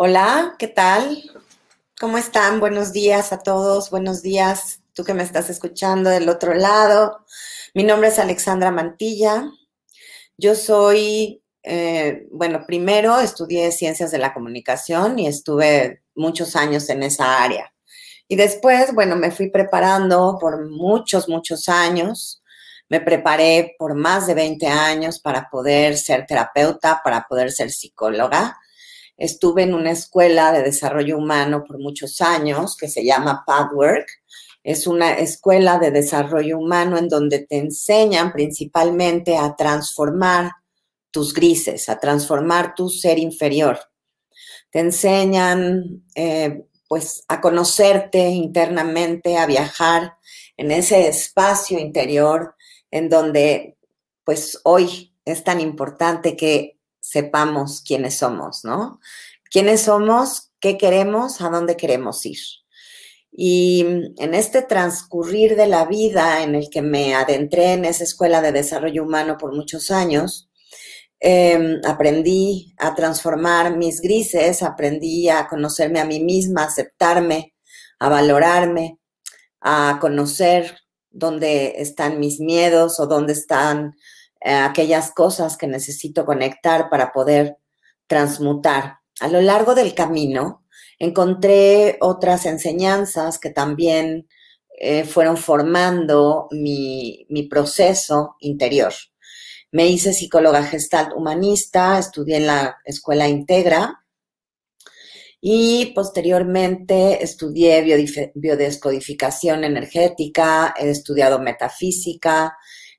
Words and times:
Hola, 0.00 0.54
¿qué 0.60 0.68
tal? 0.68 1.24
¿Cómo 2.00 2.18
están? 2.18 2.60
Buenos 2.60 2.92
días 2.92 3.32
a 3.32 3.40
todos. 3.40 3.90
Buenos 3.90 4.22
días, 4.22 4.80
tú 4.94 5.02
que 5.02 5.12
me 5.12 5.24
estás 5.24 5.50
escuchando 5.50 6.08
del 6.08 6.28
otro 6.28 6.54
lado. 6.54 7.24
Mi 7.74 7.82
nombre 7.82 8.10
es 8.10 8.20
Alexandra 8.20 8.70
Mantilla. 8.70 9.50
Yo 10.36 10.54
soy, 10.54 11.42
eh, 11.64 12.28
bueno, 12.30 12.64
primero 12.64 13.18
estudié 13.18 13.72
ciencias 13.72 14.12
de 14.12 14.18
la 14.18 14.32
comunicación 14.32 15.18
y 15.18 15.26
estuve 15.26 16.04
muchos 16.14 16.54
años 16.54 16.88
en 16.90 17.02
esa 17.02 17.42
área. 17.42 17.74
Y 18.28 18.36
después, 18.36 18.94
bueno, 18.94 19.16
me 19.16 19.32
fui 19.32 19.50
preparando 19.50 20.38
por 20.40 20.70
muchos, 20.70 21.28
muchos 21.28 21.68
años. 21.68 22.40
Me 22.88 23.00
preparé 23.00 23.74
por 23.76 23.96
más 23.96 24.28
de 24.28 24.34
20 24.34 24.64
años 24.68 25.18
para 25.18 25.50
poder 25.50 25.96
ser 25.96 26.24
terapeuta, 26.24 27.00
para 27.02 27.26
poder 27.28 27.50
ser 27.50 27.72
psicóloga 27.72 28.56
Estuve 29.18 29.64
en 29.64 29.74
una 29.74 29.90
escuela 29.90 30.52
de 30.52 30.62
desarrollo 30.62 31.18
humano 31.18 31.64
por 31.66 31.80
muchos 31.80 32.20
años 32.20 32.76
que 32.76 32.88
se 32.88 33.04
llama 33.04 33.42
Pathwork. 33.44 34.06
Es 34.62 34.86
una 34.86 35.14
escuela 35.14 35.78
de 35.78 35.90
desarrollo 35.90 36.56
humano 36.56 36.96
en 36.96 37.08
donde 37.08 37.40
te 37.40 37.58
enseñan 37.58 38.32
principalmente 38.32 39.36
a 39.36 39.56
transformar 39.56 40.52
tus 41.10 41.34
grises, 41.34 41.88
a 41.88 41.98
transformar 41.98 42.76
tu 42.76 42.88
ser 42.88 43.18
inferior. 43.18 43.80
Te 44.70 44.78
enseñan 44.78 46.04
eh, 46.14 46.64
pues 46.86 47.24
a 47.26 47.40
conocerte 47.40 48.28
internamente, 48.28 49.36
a 49.36 49.46
viajar 49.46 50.14
en 50.56 50.70
ese 50.70 51.08
espacio 51.08 51.78
interior 51.80 52.54
en 52.92 53.08
donde 53.08 53.76
pues 54.22 54.60
hoy 54.62 55.12
es 55.24 55.42
tan 55.42 55.60
importante 55.60 56.36
que 56.36 56.77
sepamos 57.08 57.80
quiénes 57.80 58.18
somos, 58.18 58.64
¿no? 58.64 59.00
¿Quiénes 59.50 59.82
somos? 59.82 60.50
¿Qué 60.60 60.76
queremos? 60.76 61.40
¿A 61.40 61.48
dónde 61.48 61.74
queremos 61.74 62.26
ir? 62.26 62.38
Y 63.32 63.80
en 64.18 64.34
este 64.34 64.60
transcurrir 64.60 65.56
de 65.56 65.68
la 65.68 65.86
vida 65.86 66.42
en 66.42 66.54
el 66.54 66.68
que 66.68 66.82
me 66.82 67.14
adentré 67.14 67.72
en 67.72 67.86
esa 67.86 68.04
escuela 68.04 68.42
de 68.42 68.52
desarrollo 68.52 69.04
humano 69.04 69.38
por 69.38 69.54
muchos 69.54 69.90
años, 69.90 70.50
em, 71.20 71.80
aprendí 71.86 72.74
a 72.78 72.94
transformar 72.94 73.76
mis 73.76 74.02
grises, 74.02 74.62
aprendí 74.62 75.30
a 75.30 75.48
conocerme 75.48 76.00
a 76.00 76.04
mí 76.04 76.20
misma, 76.22 76.64
a 76.64 76.66
aceptarme, 76.66 77.54
a 77.98 78.08
valorarme, 78.10 78.98
a 79.60 79.98
conocer 80.00 80.76
dónde 81.10 81.74
están 81.78 82.20
mis 82.20 82.38
miedos 82.38 83.00
o 83.00 83.06
dónde 83.06 83.32
están 83.32 83.94
eh, 84.40 84.54
aquellas 84.54 85.10
cosas 85.12 85.56
que 85.56 85.66
necesito 85.66 86.24
conectar 86.24 86.88
para 86.90 87.12
poder 87.12 87.58
transmutar. 88.06 88.98
A 89.20 89.28
lo 89.28 89.40
largo 89.40 89.74
del 89.74 89.94
camino 89.94 90.64
encontré 90.98 91.96
otras 92.00 92.46
enseñanzas 92.46 93.38
que 93.38 93.50
también 93.50 94.28
eh, 94.80 95.04
fueron 95.04 95.36
formando 95.36 96.46
mi, 96.52 97.26
proceso 97.50 98.36
interior. 98.40 98.92
Me 99.72 99.88
hice 99.88 100.12
psicóloga 100.12 100.62
gestalt 100.62 101.12
humanista, 101.14 101.98
estudié 101.98 102.36
en 102.36 102.46
la 102.46 102.78
escuela 102.84 103.28
Integra 103.28 104.04
y 105.40 105.92
posteriormente 105.94 107.22
estudié 107.22 107.82
biodescodificación 108.34 109.64
energética, 109.64 110.74
he 110.78 110.90
estudiado 110.90 111.40
metafísica, 111.40 112.56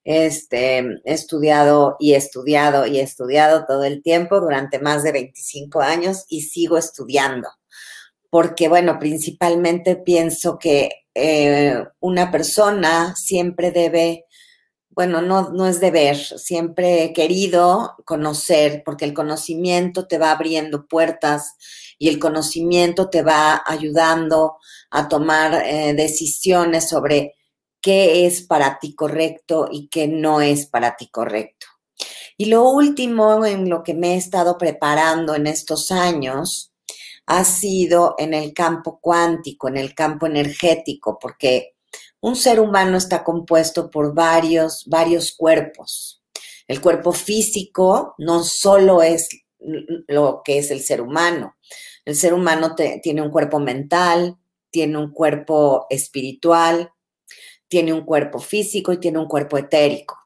este, 0.09 1.01
estudiado 1.05 1.95
y 1.99 2.15
estudiado 2.15 2.87
y 2.87 2.99
estudiado 2.99 3.65
todo 3.67 3.83
el 3.83 4.01
tiempo 4.01 4.39
durante 4.39 4.79
más 4.79 5.03
de 5.03 5.11
25 5.11 5.81
años 5.81 6.25
y 6.29 6.41
sigo 6.41 6.79
estudiando. 6.79 7.47
Porque, 8.31 8.69
bueno, 8.69 8.97
principalmente 8.97 9.97
pienso 9.97 10.57
que 10.57 10.89
eh, 11.13 11.83
una 11.99 12.31
persona 12.31 13.15
siempre 13.15 13.69
debe, 13.69 14.25
bueno, 14.89 15.21
no, 15.21 15.51
no 15.51 15.67
es 15.67 15.79
deber, 15.79 16.17
siempre 16.17 17.03
he 17.03 17.13
querido 17.13 17.95
conocer, 18.03 18.81
porque 18.83 19.05
el 19.05 19.13
conocimiento 19.13 20.07
te 20.07 20.17
va 20.17 20.31
abriendo 20.31 20.87
puertas 20.87 21.53
y 21.99 22.09
el 22.09 22.17
conocimiento 22.17 23.11
te 23.11 23.21
va 23.21 23.61
ayudando 23.63 24.57
a 24.89 25.07
tomar 25.07 25.53
eh, 25.53 25.93
decisiones 25.93 26.89
sobre 26.89 27.35
qué 27.81 28.25
es 28.25 28.41
para 28.41 28.79
ti 28.79 28.93
correcto 28.95 29.69
y 29.71 29.87
qué 29.87 30.07
no 30.07 30.41
es 30.41 30.65
para 30.65 30.95
ti 30.95 31.07
correcto. 31.09 31.67
Y 32.37 32.45
lo 32.45 32.69
último 32.69 33.45
en 33.45 33.69
lo 33.69 33.83
que 33.83 33.93
me 33.93 34.13
he 34.13 34.17
estado 34.17 34.57
preparando 34.57 35.35
en 35.35 35.47
estos 35.47 35.91
años 35.91 36.71
ha 37.25 37.43
sido 37.43 38.15
en 38.17 38.33
el 38.33 38.53
campo 38.53 38.99
cuántico, 39.01 39.67
en 39.67 39.77
el 39.77 39.93
campo 39.93 40.25
energético, 40.25 41.19
porque 41.19 41.75
un 42.21 42.35
ser 42.35 42.59
humano 42.59 42.97
está 42.97 43.23
compuesto 43.23 43.89
por 43.89 44.13
varios, 44.13 44.83
varios 44.87 45.33
cuerpos. 45.33 46.23
El 46.67 46.81
cuerpo 46.81 47.11
físico 47.11 48.15
no 48.17 48.43
solo 48.43 49.01
es 49.01 49.29
lo 50.07 50.41
que 50.43 50.59
es 50.59 50.71
el 50.71 50.81
ser 50.81 51.01
humano. 51.01 51.55
El 52.05 52.15
ser 52.15 52.33
humano 52.33 52.75
tiene 53.03 53.21
un 53.21 53.29
cuerpo 53.29 53.59
mental, 53.59 54.37
tiene 54.71 54.97
un 54.97 55.11
cuerpo 55.11 55.87
espiritual, 55.89 56.91
tiene 57.69 57.93
un 57.93 58.03
cuerpo 58.03 58.39
físico 58.39 58.91
y 58.91 58.99
tiene 58.99 59.19
un 59.19 59.27
cuerpo 59.27 59.57
etérico. 59.57 60.17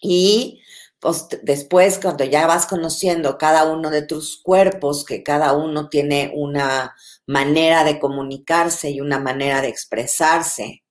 Y 0.00 0.62
pues, 1.00 1.28
después, 1.42 1.98
cuando 2.00 2.24
ya 2.24 2.46
vas 2.46 2.66
conociendo 2.66 3.38
cada 3.38 3.64
uno 3.64 3.90
de 3.90 4.02
tus 4.02 4.40
cuerpos, 4.42 5.04
que 5.04 5.22
cada 5.22 5.52
uno 5.52 5.88
tiene 5.88 6.32
una 6.34 6.96
manera 7.26 7.84
de 7.84 8.00
comunicarse 8.00 8.90
y 8.90 9.00
una 9.00 9.18
manera 9.18 9.60
de 9.60 9.68
expresarse, 9.68 10.82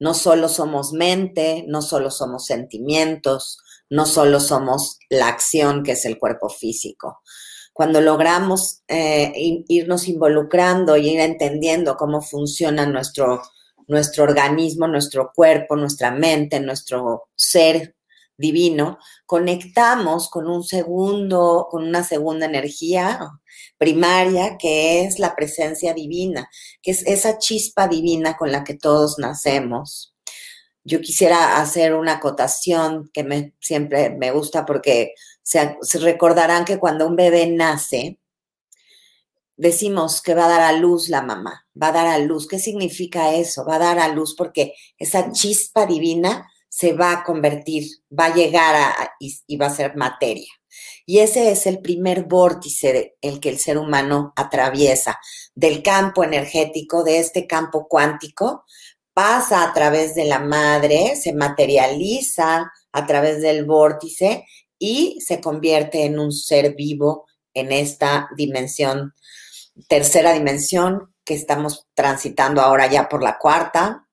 no 0.00 0.14
solo 0.14 0.48
somos 0.48 0.92
mente, 0.92 1.64
no 1.68 1.80
solo 1.80 2.10
somos 2.10 2.44
sentimientos, 2.46 3.58
no 3.88 4.04
solo 4.04 4.40
somos 4.40 4.98
la 5.08 5.28
acción 5.28 5.84
que 5.84 5.92
es 5.92 6.04
el 6.06 6.18
cuerpo 6.18 6.48
físico. 6.48 7.20
Cuando 7.72 8.00
logramos 8.00 8.82
eh, 8.88 9.32
irnos 9.68 10.08
involucrando 10.08 10.96
y 10.96 11.10
ir 11.10 11.20
entendiendo 11.20 11.96
cómo 11.96 12.20
funciona 12.20 12.84
nuestro 12.86 13.42
nuestro 13.86 14.24
organismo, 14.24 14.86
nuestro 14.86 15.32
cuerpo, 15.34 15.76
nuestra 15.76 16.10
mente, 16.10 16.60
nuestro 16.60 17.28
ser 17.34 17.94
divino, 18.36 18.98
conectamos 19.26 20.28
con 20.28 20.48
un 20.48 20.64
segundo, 20.64 21.68
con 21.70 21.84
una 21.84 22.02
segunda 22.02 22.46
energía 22.46 23.20
primaria 23.78 24.56
que 24.58 25.04
es 25.04 25.18
la 25.18 25.34
presencia 25.34 25.94
divina, 25.94 26.48
que 26.82 26.90
es 26.92 27.06
esa 27.06 27.38
chispa 27.38 27.88
divina 27.88 28.36
con 28.36 28.52
la 28.52 28.64
que 28.64 28.74
todos 28.74 29.18
nacemos. 29.18 30.14
Yo 30.84 31.00
quisiera 31.00 31.60
hacer 31.60 31.94
una 31.94 32.14
acotación 32.14 33.10
que 33.12 33.22
me, 33.22 33.54
siempre 33.60 34.10
me 34.10 34.32
gusta 34.32 34.66
porque 34.66 35.14
se 35.42 35.98
recordarán 36.00 36.64
que 36.64 36.78
cuando 36.78 37.06
un 37.06 37.16
bebé 37.16 37.46
nace, 37.46 38.18
decimos 39.62 40.20
que 40.20 40.34
va 40.34 40.46
a 40.46 40.48
dar 40.48 40.60
a 40.62 40.72
luz 40.72 41.08
la 41.08 41.22
mamá, 41.22 41.68
va 41.80 41.88
a 41.88 41.92
dar 41.92 42.06
a 42.08 42.18
luz. 42.18 42.48
¿Qué 42.48 42.58
significa 42.58 43.32
eso? 43.32 43.64
Va 43.64 43.76
a 43.76 43.78
dar 43.78 44.00
a 44.00 44.08
luz 44.08 44.34
porque 44.36 44.74
esa 44.98 45.30
chispa 45.30 45.86
divina 45.86 46.50
se 46.68 46.94
va 46.94 47.12
a 47.12 47.22
convertir, 47.22 47.84
va 48.10 48.26
a 48.26 48.34
llegar 48.34 48.74
a, 48.74 49.12
y, 49.20 49.56
va 49.56 49.66
a 49.66 49.74
ser 49.74 49.94
materia. 49.94 50.48
Y 51.06 51.18
ese 51.20 51.52
es 51.52 51.66
el 51.66 51.80
primer 51.80 52.24
vórtice 52.24 53.14
el 53.20 53.38
que 53.38 53.50
el 53.50 53.58
ser 53.60 53.78
humano 53.78 54.32
atraviesa 54.34 55.20
del 55.54 55.80
campo 55.80 56.24
energético, 56.24 57.04
de 57.04 57.20
este 57.20 57.46
campo 57.46 57.86
cuántico, 57.86 58.64
pasa 59.14 59.62
a 59.62 59.72
través 59.72 60.16
de 60.16 60.24
la 60.24 60.40
madre, 60.40 61.14
se 61.14 61.34
materializa 61.34 62.72
a 62.90 63.06
través 63.06 63.40
del 63.40 63.64
vórtice 63.64 64.44
y 64.76 65.20
se 65.20 65.40
convierte 65.40 66.04
en 66.04 66.18
un 66.18 66.32
ser 66.32 66.74
vivo 66.74 67.26
en 67.54 67.70
esta 67.70 68.28
dimensión 68.36 69.14
tercera 69.88 70.32
dimensión 70.32 71.14
que 71.24 71.34
estamos 71.34 71.86
transitando 71.94 72.60
ahora 72.60 72.88
ya 72.88 73.08
por 73.08 73.22
la 73.22 73.38
cuarta 73.38 74.08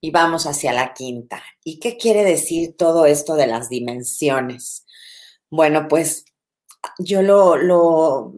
y 0.00 0.10
vamos 0.10 0.46
hacia 0.46 0.72
la 0.72 0.94
quinta. 0.94 1.42
¿Y 1.64 1.80
qué 1.80 1.96
quiere 1.96 2.22
decir 2.22 2.76
todo 2.76 3.06
esto 3.06 3.34
de 3.34 3.46
las 3.46 3.68
dimensiones? 3.68 4.86
Bueno, 5.50 5.88
pues 5.88 6.24
yo 6.98 7.22
lo, 7.22 7.56
lo, 7.56 8.34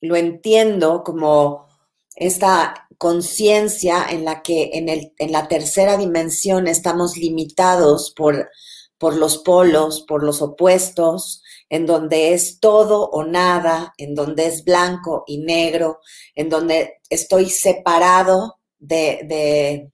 lo 0.00 0.16
entiendo 0.16 1.04
como 1.04 1.68
esta 2.16 2.88
conciencia 2.98 4.06
en 4.08 4.24
la 4.24 4.42
que 4.42 4.70
en, 4.74 4.88
el, 4.88 5.12
en 5.18 5.32
la 5.32 5.46
tercera 5.48 5.96
dimensión 5.96 6.66
estamos 6.66 7.16
limitados 7.16 8.12
por, 8.16 8.50
por 8.98 9.16
los 9.16 9.38
polos, 9.38 10.04
por 10.08 10.24
los 10.24 10.42
opuestos, 10.42 11.42
en 11.68 11.86
donde 11.86 12.34
es 12.34 12.60
todo 12.60 13.08
o 13.10 13.24
nada, 13.24 13.94
en 13.96 14.14
donde 14.14 14.46
es 14.46 14.64
blanco 14.64 15.24
y 15.26 15.38
negro, 15.38 16.00
en 16.34 16.48
donde 16.48 17.00
estoy 17.08 17.50
separado 17.50 18.60
de, 18.78 19.20
de, 19.24 19.92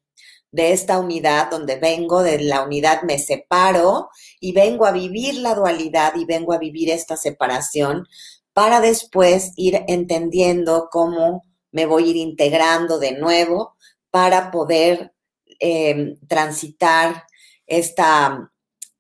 de 0.53 0.73
esta 0.73 0.99
unidad, 0.99 1.51
donde 1.51 1.77
vengo 1.77 2.23
de 2.23 2.41
la 2.41 2.63
unidad, 2.63 3.03
me 3.03 3.19
separo 3.19 4.09
y 4.41 4.53
vengo 4.53 4.85
a 4.87 4.93
vivir 4.93 5.37
la 5.37 5.55
dualidad 5.55 6.15
y 6.17 6.25
vengo 6.25 6.53
a 6.53 6.59
vivir 6.59 6.91
esta 6.91 7.17
separación 7.17 8.07
para 8.53 8.81
después 8.81 9.53
ir 9.57 9.85
entendiendo 9.87 10.89
cómo 10.91 11.45
me 11.73 11.87
voy 11.87 12.05
a 12.05 12.07
ir 12.09 12.17
integrando 12.17 12.99
de 12.99 13.13
nuevo 13.13 13.77
para 14.11 14.51
poder 14.51 15.13
eh, 15.61 16.17
transitar 16.27 17.25
esta, 17.67 18.53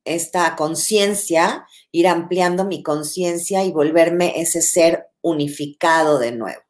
esta 0.04 0.54
conciencia, 0.56 1.66
ir 1.92 2.08
ampliando 2.08 2.64
mi 2.64 2.82
conciencia 2.82 3.64
y 3.64 3.72
volverme 3.72 4.40
ese 4.40 4.62
ser 4.62 5.08
unificado 5.22 6.18
de 6.18 6.32
nuevo. 6.32 6.62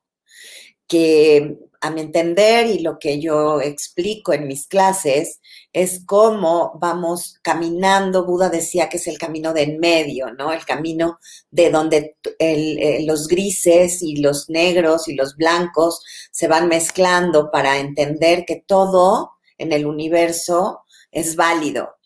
Que 0.86 1.58
a 1.82 1.90
mi 1.90 2.02
entender 2.02 2.66
y 2.66 2.80
lo 2.80 2.98
que 2.98 3.20
yo 3.20 3.60
explico 3.60 4.34
en 4.34 4.46
mis 4.46 4.66
clases 4.66 5.40
es 5.72 6.02
cómo 6.04 6.72
vamos 6.78 7.38
caminando. 7.42 8.26
Buda 8.26 8.50
decía 8.50 8.88
que 8.88 8.98
es 8.98 9.06
el 9.06 9.18
camino 9.18 9.54
de 9.54 9.62
en 9.62 9.78
medio, 9.78 10.32
¿no? 10.34 10.52
El 10.52 10.64
camino 10.66 11.18
de 11.50 11.70
donde 11.70 12.16
eh, 12.38 13.02
los 13.06 13.28
grises 13.28 14.02
y 14.02 14.16
los 14.16 14.50
negros 14.50 15.08
y 15.08 15.14
los 15.14 15.36
blancos 15.36 16.02
se 16.32 16.48
van 16.48 16.68
mezclando 16.68 17.50
para 17.50 17.78
entender 17.78 18.44
que 18.44 18.62
todo 18.66 19.32
en 19.56 19.72
el 19.72 19.86
universo 19.86 20.84
es 21.10 21.34
válido. 21.34 21.99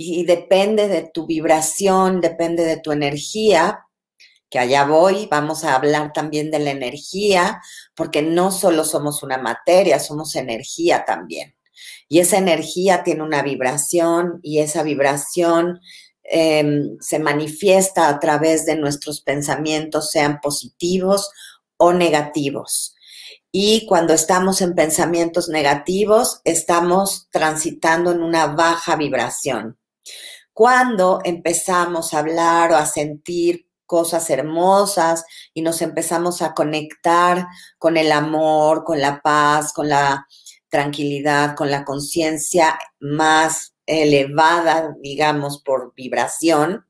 Y 0.00 0.24
depende 0.24 0.86
de 0.86 1.10
tu 1.12 1.26
vibración, 1.26 2.20
depende 2.20 2.64
de 2.64 2.76
tu 2.76 2.92
energía, 2.92 3.80
que 4.48 4.60
allá 4.60 4.84
voy, 4.84 5.26
vamos 5.28 5.64
a 5.64 5.74
hablar 5.74 6.12
también 6.12 6.52
de 6.52 6.60
la 6.60 6.70
energía, 6.70 7.60
porque 7.96 8.22
no 8.22 8.52
solo 8.52 8.84
somos 8.84 9.24
una 9.24 9.38
materia, 9.38 9.98
somos 9.98 10.36
energía 10.36 11.04
también. 11.04 11.56
Y 12.08 12.20
esa 12.20 12.38
energía 12.38 13.02
tiene 13.02 13.24
una 13.24 13.42
vibración 13.42 14.38
y 14.44 14.60
esa 14.60 14.84
vibración 14.84 15.80
em, 16.22 16.96
se 17.00 17.18
manifiesta 17.18 18.08
a 18.08 18.20
través 18.20 18.66
de 18.66 18.76
nuestros 18.76 19.20
pensamientos, 19.20 20.12
sean 20.12 20.40
positivos 20.40 21.28
o 21.76 21.92
negativos. 21.92 22.94
Y 23.50 23.84
cuando 23.86 24.12
estamos 24.12 24.60
en 24.60 24.76
pensamientos 24.76 25.48
negativos, 25.48 26.40
estamos 26.44 27.26
transitando 27.32 28.12
en 28.12 28.22
una 28.22 28.46
baja 28.46 28.94
vibración. 28.94 29.77
Cuando 30.52 31.20
empezamos 31.24 32.12
a 32.12 32.18
hablar 32.18 32.72
o 32.72 32.76
a 32.76 32.86
sentir 32.86 33.68
cosas 33.86 34.28
hermosas 34.28 35.24
y 35.54 35.62
nos 35.62 35.80
empezamos 35.80 36.42
a 36.42 36.52
conectar 36.52 37.46
con 37.78 37.96
el 37.96 38.12
amor, 38.12 38.84
con 38.84 39.00
la 39.00 39.22
paz, 39.22 39.72
con 39.72 39.88
la 39.88 40.26
tranquilidad, 40.68 41.56
con 41.56 41.70
la 41.70 41.84
conciencia 41.84 42.78
más 43.00 43.74
elevada, 43.86 44.94
digamos, 45.00 45.62
por 45.62 45.94
vibración, 45.94 46.84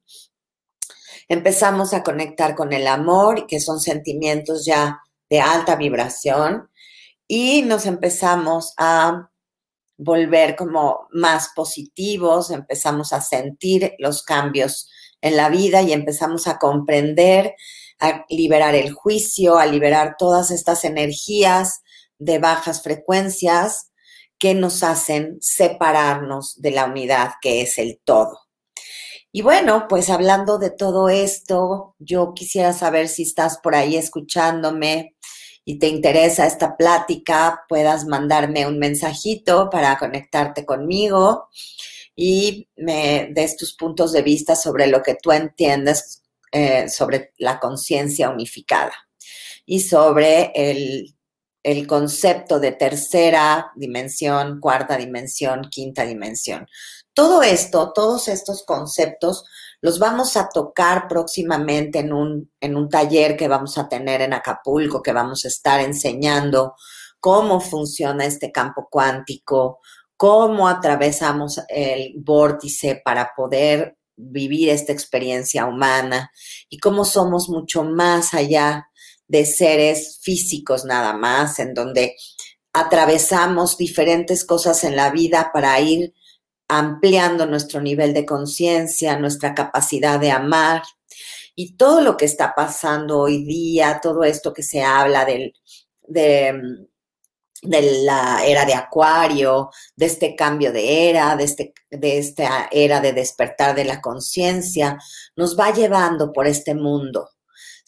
empezamos 1.29 1.95
a 1.95 2.03
conectar 2.03 2.57
con 2.57 2.73
el 2.73 2.87
amor, 2.87 3.47
que 3.47 3.61
son 3.61 3.81
sentimientos 3.81 4.65
ya 4.65 5.01
de 5.31 5.41
alta 5.41 5.77
vibración, 5.77 6.69
y 7.29 7.63
nos 7.63 7.87
empezamos 7.87 8.73
a 8.79 9.31
volver 9.99 10.57
como 10.57 11.09
más 11.11 11.51
positivos, 11.55 12.51
empezamos 12.51 13.13
a 13.13 13.21
sentir 13.21 13.95
los 13.99 14.23
cambios 14.23 14.89
en 15.21 15.37
la 15.37 15.51
vida 15.51 15.83
y 15.83 15.93
empezamos 15.93 16.47
a 16.47 16.59
comprender, 16.59 17.55
a 17.99 18.25
liberar 18.31 18.77
el 18.77 18.93
juicio, 18.93 19.59
a 19.59 19.67
liberar 19.67 20.15
todas 20.17 20.53
estas 20.53 20.85
energías 20.85 21.83
de 22.19 22.39
bajas 22.39 22.83
frecuencias 22.83 23.91
que 24.39 24.55
nos 24.55 24.85
hacen 24.85 25.39
separarnos 25.41 26.55
de 26.61 26.71
la 26.71 26.87
unidad 26.87 27.33
que 27.43 27.61
es 27.63 27.77
el 27.79 28.01
todo. 28.05 28.39
Y 29.33 29.43
bueno, 29.43 29.87
pues 29.89 30.09
hablando 30.09 30.59
de 30.59 30.71
todo 30.71 31.09
esto, 31.09 31.97
yo 31.99 32.33
quisiera 32.35 32.73
saber 32.73 33.09
si 33.09 33.25
estás 33.25 33.59
por 33.59 33.75
ahí 33.75 33.97
escuchándome 33.97 35.17
y 35.69 35.79
te 35.79 35.87
interesa 35.87 36.47
esta 36.47 36.79
plática, 36.79 37.67
puedas 37.69 38.07
mandarme 38.07 38.67
un 38.67 38.79
mensajito 38.79 39.69
para 39.69 39.99
conectarte 39.99 40.65
conmigo 40.65 41.51
y 42.17 42.71
me 42.77 43.29
des 43.33 43.55
tus 43.59 43.77
puntos 43.77 44.13
de 44.13 44.23
vista 44.23 44.57
sobre 44.57 44.87
lo 44.87 45.03
que 45.03 45.17
tú 45.23 45.31
entiendes 45.31 46.23
eh, 46.53 46.89
sobre 46.89 47.35
la 47.37 47.61
conciencia 47.61 48.31
unificada 48.31 48.95
y 49.67 49.81
sobre 49.81 50.53
el, 50.55 51.15
el 51.63 51.87
concepto 51.87 52.61
de 52.61 52.73
tercera 52.73 53.71
dimensión, 53.77 54.61
cuarta 54.61 54.97
dimensión, 54.97 55.69
quinta 55.71 56.07
dimensión. 56.07 56.67
Todo 57.13 57.43
esto, 57.43 57.93
todos 57.95 58.29
estos 58.29 58.65
conceptos 58.65 59.45
los 59.81 59.99
vamos 59.99 60.37
a 60.37 60.49
tocar 60.49 61.07
próximamente 61.09 62.01
en 62.01 62.13
un, 62.13 62.51
en 62.61 62.77
un 62.77 62.89
taller 62.89 63.37
que 63.37 63.49
vamos 63.49 63.79
a 63.79 63.89
tener 63.89 64.23
en 64.23 64.33
Acapulco, 64.33 65.03
que 65.03 65.13
vamos 65.13 65.45
a 65.45 65.49
estar 65.49 65.81
enseñando 65.81 66.75
cómo 67.21 67.61
funciona 67.61 68.25
este 68.25 68.51
campo 68.51 68.89
cuántico, 68.91 69.81
cómo 70.17 70.69
atravesamos 70.69 71.61
el 71.69 72.15
vórtice 72.19 73.01
para 73.05 73.33
poder 73.37 73.97
vivir 74.17 74.71
esta 74.71 74.93
experiencia 74.93 75.67
humana 75.67 76.33
y 76.69 76.79
cómo 76.79 77.05
somos 77.05 77.49
mucho 77.49 77.85
más 77.85 78.35
allá 78.35 78.89
de 79.29 79.47
seres 79.47 80.19
físicos 80.23 80.85
nada 80.85 81.13
más, 81.13 81.61
en 81.61 81.73
donde 81.73 82.17
atravesamos 82.73 83.77
diferentes 83.77 84.45
cosas 84.45 84.83
en 84.85 84.97
la 84.97 85.11
vida 85.11 85.51
para 85.53 85.79
ir 85.81 86.15
ampliando 86.69 87.47
nuestro 87.47 87.81
nivel 87.81 88.13
de 88.15 88.27
conciencia, 88.27 89.19
nuestra 89.19 89.55
capacidad 89.55 90.21
de 90.21 90.31
amar 90.31 90.83
y 91.55 91.77
todo 91.77 92.01
lo 92.03 92.17
que 92.17 92.27
está 92.27 92.55
pasando 92.55 93.19
hoy 93.19 93.45
día, 93.45 94.01
todo 94.03 94.23
esto 94.23 94.53
que 94.53 94.63
se 94.63 94.83
habla 94.83 95.25
del, 95.25 95.55
de, 96.07 96.87
de 97.63 98.03
la 98.05 98.45
era 98.45 98.65
de 98.65 98.75
Acuario, 98.75 99.71
de 99.97 100.07
este 100.07 100.37
cambio 100.37 100.73
de 100.73 101.11
era, 101.11 101.35
de, 101.37 101.45
este, 101.45 101.75
de 101.91 102.19
esta 102.19 102.69
era 102.71 103.01
de 103.01 103.13
despertar 103.13 103.75
de 103.75 103.85
la 103.85 104.01
conciencia, 104.01 104.99
nos 105.37 105.59
va 105.59 105.73
llevando 105.73 106.33
por 106.33 106.47
este 106.47 106.75
mundo. 106.75 107.31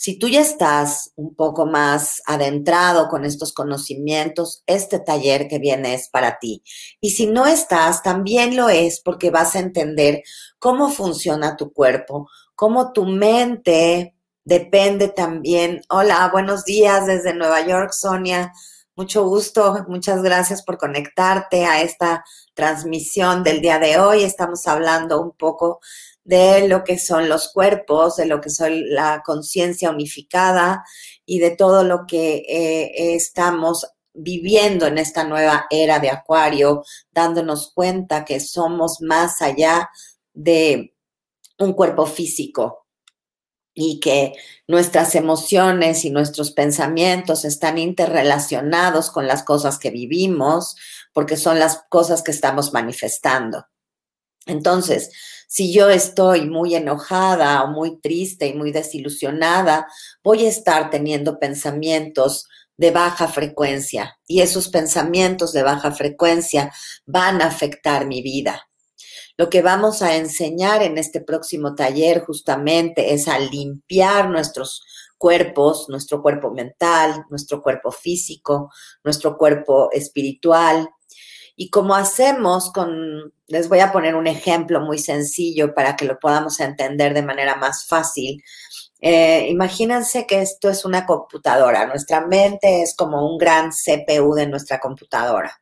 Si 0.02 0.18
tú 0.18 0.28
ya 0.28 0.40
estás 0.40 1.12
un 1.16 1.34
poco 1.34 1.66
más 1.66 2.22
adentrado 2.24 3.08
con 3.08 3.26
estos 3.26 3.52
conocimientos, 3.52 4.62
este 4.64 4.98
taller 4.98 5.46
que 5.46 5.58
viene 5.58 5.92
es 5.92 6.08
para 6.08 6.38
ti. 6.38 6.62
Y 7.02 7.10
si 7.10 7.26
no 7.26 7.46
estás, 7.46 8.02
también 8.02 8.56
lo 8.56 8.70
es 8.70 9.02
porque 9.02 9.30
vas 9.30 9.56
a 9.56 9.58
entender 9.58 10.22
cómo 10.58 10.88
funciona 10.88 11.54
tu 11.54 11.74
cuerpo, 11.74 12.30
cómo 12.54 12.94
tu 12.94 13.04
mente 13.04 14.14
depende 14.42 15.08
también. 15.08 15.82
Hola, 15.90 16.30
buenos 16.32 16.64
días 16.64 17.04
desde 17.06 17.34
Nueva 17.34 17.60
York, 17.66 17.90
Sonia. 17.92 18.54
Mucho 18.96 19.28
gusto, 19.28 19.84
muchas 19.86 20.22
gracias 20.22 20.62
por 20.62 20.78
conectarte 20.78 21.66
a 21.66 21.82
esta 21.82 22.24
transmisión 22.54 23.42
del 23.42 23.60
día 23.60 23.78
de 23.78 23.98
hoy. 23.98 24.22
Estamos 24.22 24.66
hablando 24.66 25.20
un 25.20 25.32
poco 25.32 25.80
de 26.24 26.68
lo 26.68 26.84
que 26.84 26.98
son 26.98 27.28
los 27.28 27.52
cuerpos, 27.52 28.16
de 28.16 28.26
lo 28.26 28.40
que 28.40 28.50
son 28.50 28.94
la 28.94 29.22
conciencia 29.24 29.90
unificada 29.90 30.84
y 31.24 31.38
de 31.38 31.50
todo 31.50 31.84
lo 31.84 32.06
que 32.06 32.44
eh, 32.48 33.14
estamos 33.14 33.86
viviendo 34.12 34.86
en 34.86 34.98
esta 34.98 35.24
nueva 35.24 35.66
era 35.70 35.98
de 35.98 36.10
Acuario, 36.10 36.84
dándonos 37.12 37.72
cuenta 37.72 38.24
que 38.24 38.40
somos 38.40 39.00
más 39.00 39.40
allá 39.40 39.88
de 40.34 40.94
un 41.58 41.72
cuerpo 41.72 42.06
físico, 42.06 42.80
y 43.74 44.00
que 44.00 44.34
nuestras 44.66 45.14
emociones 45.14 46.04
y 46.04 46.10
nuestros 46.10 46.50
pensamientos 46.50 47.44
están 47.44 47.78
interrelacionados 47.78 49.10
con 49.10 49.26
las 49.26 49.42
cosas 49.42 49.78
que 49.78 49.90
vivimos, 49.90 50.76
porque 51.12 51.36
son 51.36 51.58
las 51.58 51.84
cosas 51.88 52.22
que 52.22 52.30
estamos 52.30 52.72
manifestando. 52.72 53.66
Entonces, 54.46 55.10
si 55.52 55.72
yo 55.72 55.90
estoy 55.90 56.48
muy 56.48 56.76
enojada 56.76 57.64
o 57.64 57.72
muy 57.72 58.00
triste 58.00 58.46
y 58.46 58.54
muy 58.54 58.70
desilusionada, 58.70 59.88
voy 60.22 60.46
a 60.46 60.48
estar 60.48 60.90
teniendo 60.90 61.40
pensamientos 61.40 62.46
de 62.76 62.92
baja 62.92 63.26
frecuencia 63.26 64.16
y 64.28 64.42
esos 64.42 64.68
pensamientos 64.68 65.52
de 65.52 65.64
baja 65.64 65.90
frecuencia 65.90 66.72
van 67.04 67.42
a 67.42 67.46
afectar 67.46 68.06
mi 68.06 68.22
vida. 68.22 68.68
Lo 69.36 69.50
que 69.50 69.60
vamos 69.60 70.02
a 70.02 70.14
enseñar 70.14 70.84
en 70.84 70.98
este 70.98 71.20
próximo 71.20 71.74
taller 71.74 72.20
justamente 72.24 73.12
es 73.12 73.26
a 73.26 73.40
limpiar 73.40 74.30
nuestros 74.30 74.84
cuerpos, 75.18 75.86
nuestro 75.88 76.22
cuerpo 76.22 76.52
mental, 76.52 77.24
nuestro 77.28 77.60
cuerpo 77.60 77.90
físico, 77.90 78.70
nuestro 79.02 79.36
cuerpo 79.36 79.90
espiritual. 79.90 80.88
Y 81.60 81.68
como 81.68 81.94
hacemos 81.94 82.72
con, 82.72 83.34
les 83.46 83.68
voy 83.68 83.80
a 83.80 83.92
poner 83.92 84.14
un 84.14 84.26
ejemplo 84.26 84.80
muy 84.80 84.96
sencillo 84.96 85.74
para 85.74 85.94
que 85.94 86.06
lo 86.06 86.18
podamos 86.18 86.58
entender 86.58 87.12
de 87.12 87.20
manera 87.20 87.54
más 87.56 87.84
fácil. 87.86 88.42
Eh, 88.98 89.46
imagínense 89.50 90.26
que 90.26 90.40
esto 90.40 90.70
es 90.70 90.86
una 90.86 91.04
computadora, 91.04 91.86
nuestra 91.86 92.26
mente 92.26 92.80
es 92.80 92.96
como 92.96 93.30
un 93.30 93.36
gran 93.36 93.72
CPU 93.72 94.32
de 94.32 94.46
nuestra 94.46 94.80
computadora. 94.80 95.60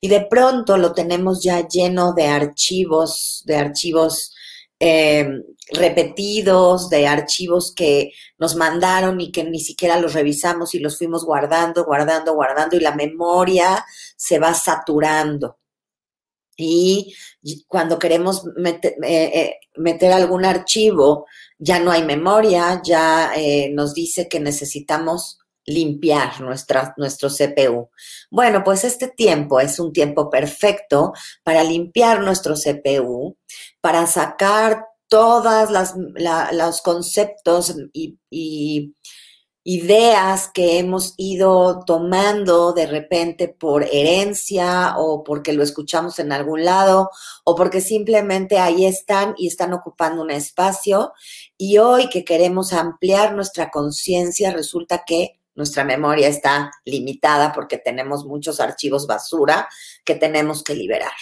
Y 0.00 0.06
de 0.06 0.20
pronto 0.20 0.76
lo 0.76 0.92
tenemos 0.92 1.42
ya 1.42 1.66
lleno 1.66 2.12
de 2.12 2.28
archivos, 2.28 3.42
de 3.44 3.56
archivos 3.56 4.32
eh, 4.78 5.28
repetidos, 5.72 6.90
de 6.90 7.08
archivos 7.08 7.72
que 7.74 8.12
nos 8.38 8.54
mandaron 8.54 9.20
y 9.20 9.32
que 9.32 9.42
ni 9.42 9.58
siquiera 9.58 9.98
los 9.98 10.12
revisamos 10.12 10.76
y 10.76 10.78
los 10.78 10.96
fuimos 10.96 11.24
guardando, 11.24 11.84
guardando, 11.84 12.34
guardando 12.34 12.76
y 12.76 12.80
la 12.80 12.94
memoria 12.94 13.84
se 14.16 14.38
va 14.38 14.54
saturando. 14.54 15.58
Y 16.56 17.14
cuando 17.66 17.98
queremos 17.98 18.44
meter, 18.56 18.94
eh, 19.02 19.58
eh, 19.74 20.12
algún 20.12 20.44
archivo, 20.44 21.26
ya 21.58 21.80
no 21.80 21.90
hay 21.90 22.04
memoria, 22.04 22.80
ya 22.84 23.32
nos 23.72 23.92
dice 23.94 24.28
que 24.28 24.38
necesitamos 24.38 25.38
limpiar 25.66 26.40
nuestro 26.40 27.28
CPU. 27.30 27.90
Bueno, 28.30 28.62
pues 28.64 28.84
este 28.84 29.08
tiempo 29.08 29.60
es 29.60 29.78
un 29.78 29.92
tiempo 29.92 30.30
perfecto 30.30 31.12
para 31.42 31.64
limpiar 31.64 32.20
nuestro 32.20 32.54
CPU, 32.54 33.36
para 33.80 34.06
sacar 34.06 34.86
todas 35.08 35.70
las 35.70 35.94
los 36.52 36.82
conceptos 36.82 37.74
y, 37.92 38.94
ideas 39.66 40.50
que 40.52 40.78
hemos 40.78 41.14
ido 41.16 41.80
tomando 41.86 42.74
de 42.74 42.86
repente 42.86 43.48
por 43.48 43.82
herencia 43.84 44.94
o 44.98 45.24
porque 45.24 45.54
lo 45.54 45.62
escuchamos 45.62 46.18
en 46.18 46.32
algún 46.32 46.66
lado 46.66 47.10
o 47.44 47.54
porque 47.56 47.80
simplemente 47.80 48.58
ahí 48.58 48.84
están 48.84 49.34
y 49.38 49.46
están 49.46 49.72
ocupando 49.72 50.20
un 50.20 50.30
espacio 50.30 51.14
y 51.56 51.78
hoy 51.78 52.10
que 52.10 52.26
queremos 52.26 52.74
ampliar 52.74 53.34
nuestra 53.34 53.70
conciencia 53.70 54.52
resulta 54.52 55.02
que 55.06 55.40
nuestra 55.54 55.82
memoria 55.82 56.28
está 56.28 56.70
limitada 56.84 57.52
porque 57.52 57.78
tenemos 57.78 58.26
muchos 58.26 58.60
archivos 58.60 59.06
basura 59.06 59.68
que 60.04 60.14
tenemos 60.14 60.62
que 60.62 60.74
liberar. 60.74 61.12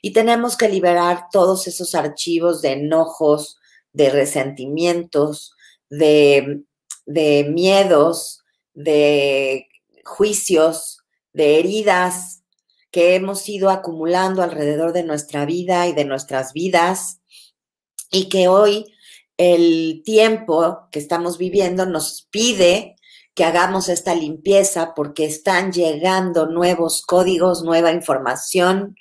Y 0.00 0.12
tenemos 0.12 0.56
que 0.56 0.68
liberar 0.68 1.26
todos 1.30 1.66
esos 1.66 1.94
archivos 1.94 2.62
de 2.62 2.72
enojos, 2.72 3.58
de 3.92 4.10
resentimientos, 4.10 5.52
de, 5.90 6.62
miedos, 7.08 8.42
de 8.74 9.68
juicios, 10.04 10.98
de 11.32 11.58
heridas 11.58 12.42
que 12.90 13.14
hemos 13.14 13.48
ido 13.48 13.70
acumulando 13.70 14.42
alrededor 14.42 14.92
de 14.92 15.04
nuestra 15.04 15.44
vida 15.44 15.86
y 15.86 15.92
de 15.92 16.04
nuestras 16.04 16.52
vidas. 16.52 17.20
Y 18.10 18.28
que 18.28 18.48
hoy 18.48 18.86
el 19.36 20.02
tiempo 20.04 20.88
que 20.90 20.98
estamos 20.98 21.38
viviendo 21.38 21.86
nos 21.86 22.26
pide 22.30 22.96
que 23.34 23.44
hagamos 23.44 23.88
esta 23.88 24.14
limpieza 24.14 24.94
porque 24.96 25.24
están 25.24 25.72
llegando 25.72 26.46
nuevos 26.46 27.02
códigos, 27.02 27.62
nueva 27.62 27.92
información 27.92 28.96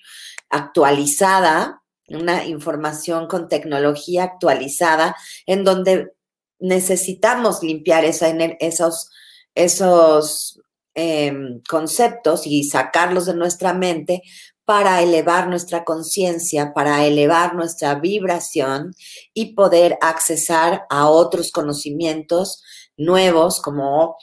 actualizada, 0.49 1.81
una 2.09 2.45
información 2.45 3.27
con 3.27 3.49
tecnología 3.49 4.23
actualizada, 4.23 5.15
en 5.45 5.63
donde 5.63 6.13
necesitamos 6.59 7.61
limpiar 7.63 8.05
esos, 8.05 9.09
esos 9.55 10.61
em, 10.95 11.61
conceptos 11.69 12.47
y 12.47 12.63
sacarlos 12.63 13.25
de 13.25 13.35
nuestra 13.35 13.73
mente 13.73 14.23
para 14.65 15.01
elevar 15.01 15.47
nuestra 15.47 15.85
conciencia, 15.85 16.73
para 16.73 17.05
elevar 17.05 17.55
nuestra 17.55 17.95
vibración 17.95 18.93
y 19.33 19.53
poder 19.53 19.97
accesar 20.01 20.85
a 20.89 21.07
otros 21.09 21.51
conocimientos 21.51 22.61
nuevos 22.97 23.61
como 23.61 24.17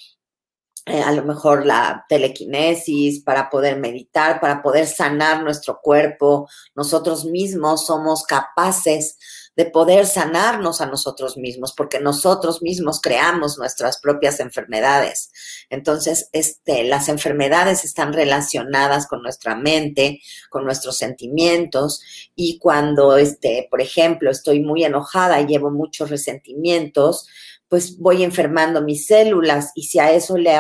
eh, 0.87 1.01
a 1.01 1.13
lo 1.13 1.25
mejor 1.25 1.65
la 1.65 2.05
telequinesis, 2.11 3.23
para 3.25 3.49
poder 3.49 3.79
meditar, 3.81 4.39
para 4.39 4.63
poder 4.63 4.87
sanar 4.87 5.43
nuestro 5.43 5.81
cuerpo. 5.81 6.47
Nosotros 6.75 7.25
mismos 7.25 7.87
somos 7.87 8.25
capaces 8.25 9.17
de 9.57 9.67
poder 9.67 10.07
sanarnos 10.07 10.81
a 10.81 10.87
nosotros 10.87 11.37
mismos, 11.37 11.73
porque 11.73 12.01
nosotros 12.01 12.63
mismos 12.63 13.01
creamos 13.01 13.59
nuestras 13.59 14.01
propias 14.01 14.41
enfermedades. 14.41 15.31
Entonces, 15.71 16.29
este, 16.33 16.85
las 16.85 17.09
enfermedades 17.09 17.85
están 17.85 18.13
relacionadas 18.13 19.07
con 19.07 19.23
nuestra 19.23 19.55
mente, 19.55 20.21
con 20.51 20.65
nuestros 20.65 20.97
sentimientos, 20.97 22.01
y 22.35 22.59
cuando, 22.59 23.17
este, 23.17 23.69
por 23.71 23.81
ejemplo, 23.81 24.31
estoy 24.31 24.61
muy 24.61 24.85
enojada 24.85 25.41
y 25.41 25.47
llevo 25.47 25.71
muchos 25.71 26.11
resentimientos, 26.11 27.29
pues 27.69 27.99
voy 27.99 28.23
enfermando 28.23 28.83
mis 28.83 29.07
células 29.07 29.73
y 29.75 29.85
si 29.85 29.99
a 29.99 30.13
eso 30.13 30.37
le, 30.37 30.53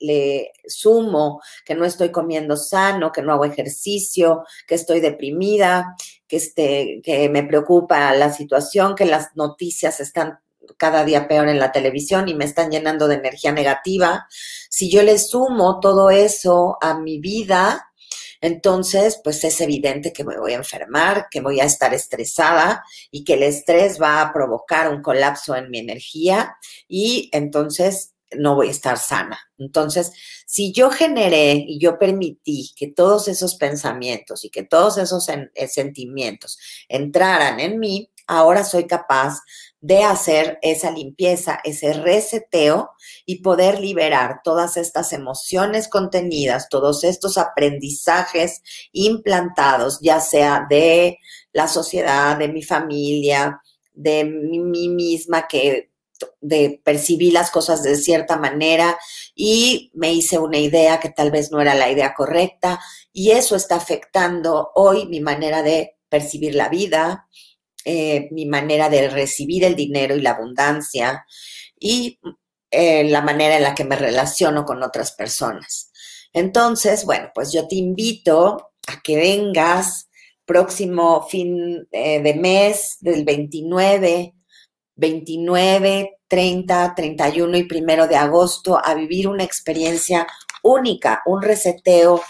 le, 0.00 0.52
sumo 0.66 1.42
que 1.64 1.74
no 1.74 1.84
estoy 1.84 2.10
comiendo 2.10 2.56
sano, 2.56 3.12
que 3.12 3.20
no 3.20 3.32
hago 3.32 3.44
ejercicio, 3.44 4.44
que 4.66 4.76
estoy 4.76 5.00
deprimida, 5.00 5.96
que, 6.30 6.36
este, 6.36 7.00
que 7.02 7.28
me 7.28 7.42
preocupa 7.42 8.14
la 8.14 8.32
situación, 8.32 8.94
que 8.94 9.04
las 9.04 9.34
noticias 9.34 9.98
están 9.98 10.38
cada 10.76 11.04
día 11.04 11.26
peor 11.26 11.48
en 11.48 11.58
la 11.58 11.72
televisión 11.72 12.28
y 12.28 12.34
me 12.34 12.44
están 12.44 12.70
llenando 12.70 13.08
de 13.08 13.16
energía 13.16 13.50
negativa, 13.50 14.28
si 14.70 14.88
yo 14.88 15.02
le 15.02 15.18
sumo 15.18 15.80
todo 15.80 16.10
eso 16.10 16.78
a 16.80 16.96
mi 16.96 17.18
vida, 17.18 17.90
entonces, 18.40 19.20
pues 19.22 19.42
es 19.42 19.60
evidente 19.60 20.12
que 20.12 20.24
me 20.24 20.38
voy 20.38 20.52
a 20.52 20.58
enfermar, 20.58 21.26
que 21.30 21.40
voy 21.40 21.60
a 21.60 21.64
estar 21.64 21.92
estresada 21.92 22.84
y 23.10 23.24
que 23.24 23.34
el 23.34 23.42
estrés 23.42 24.00
va 24.00 24.22
a 24.22 24.32
provocar 24.32 24.88
un 24.88 25.02
colapso 25.02 25.56
en 25.56 25.68
mi 25.68 25.80
energía 25.80 26.56
y 26.88 27.28
entonces 27.32 28.14
no 28.38 28.54
voy 28.54 28.68
a 28.68 28.72
estar 28.72 28.98
sana. 28.98 29.38
Entonces, 29.58 30.12
si 30.46 30.72
yo 30.72 30.90
generé 30.90 31.64
y 31.66 31.78
yo 31.78 31.98
permití 31.98 32.72
que 32.76 32.88
todos 32.88 33.28
esos 33.28 33.56
pensamientos 33.56 34.44
y 34.44 34.50
que 34.50 34.62
todos 34.62 34.98
esos 34.98 35.28
eh, 35.28 35.68
sentimientos 35.68 36.58
entraran 36.88 37.60
en 37.60 37.78
mí, 37.78 38.10
ahora 38.26 38.62
soy 38.64 38.86
capaz 38.86 39.40
de 39.80 40.04
hacer 40.04 40.58
esa 40.62 40.90
limpieza, 40.90 41.58
ese 41.64 41.92
reseteo 41.94 42.90
y 43.26 43.42
poder 43.42 43.80
liberar 43.80 44.40
todas 44.44 44.76
estas 44.76 45.12
emociones 45.12 45.88
contenidas, 45.88 46.68
todos 46.68 47.02
estos 47.02 47.38
aprendizajes 47.38 48.62
implantados, 48.92 49.98
ya 50.00 50.20
sea 50.20 50.66
de 50.68 51.18
la 51.52 51.66
sociedad, 51.66 52.36
de 52.36 52.48
mi 52.48 52.62
familia, 52.62 53.60
de 53.94 54.24
mí 54.24 54.88
misma, 54.88 55.48
que 55.48 55.89
de 56.40 56.80
percibí 56.84 57.30
las 57.30 57.50
cosas 57.50 57.82
de 57.82 57.96
cierta 57.96 58.36
manera 58.36 58.98
y 59.34 59.90
me 59.94 60.12
hice 60.12 60.38
una 60.38 60.58
idea 60.58 61.00
que 61.00 61.10
tal 61.10 61.30
vez 61.30 61.50
no 61.50 61.60
era 61.60 61.74
la 61.74 61.90
idea 61.90 62.14
correcta 62.14 62.80
y 63.12 63.30
eso 63.32 63.56
está 63.56 63.76
afectando 63.76 64.70
hoy 64.74 65.06
mi 65.06 65.20
manera 65.20 65.62
de 65.62 65.96
percibir 66.08 66.54
la 66.54 66.68
vida, 66.68 67.28
eh, 67.84 68.28
mi 68.32 68.46
manera 68.46 68.88
de 68.88 69.08
recibir 69.08 69.64
el 69.64 69.74
dinero 69.74 70.16
y 70.16 70.20
la 70.20 70.32
abundancia 70.32 71.24
y 71.78 72.18
eh, 72.70 73.04
la 73.04 73.22
manera 73.22 73.56
en 73.56 73.62
la 73.62 73.74
que 73.74 73.84
me 73.84 73.96
relaciono 73.96 74.64
con 74.64 74.82
otras 74.82 75.12
personas. 75.12 75.90
Entonces, 76.32 77.04
bueno, 77.04 77.30
pues 77.34 77.52
yo 77.52 77.66
te 77.66 77.76
invito 77.76 78.72
a 78.86 79.00
que 79.02 79.16
vengas 79.16 80.08
próximo 80.44 81.26
fin 81.28 81.86
eh, 81.92 82.20
de 82.20 82.34
mes 82.34 82.96
del 83.00 83.24
29, 83.24 84.34
29, 85.00 86.18
30, 86.28 86.94
31 86.94 87.56
y 87.56 87.64
primero 87.64 88.06
de 88.06 88.16
agosto 88.16 88.78
a 88.84 88.94
vivir 88.94 89.28
una 89.28 89.44
experiencia 89.44 90.26
única, 90.62 91.22
un 91.24 91.40
reseteo 91.42 92.20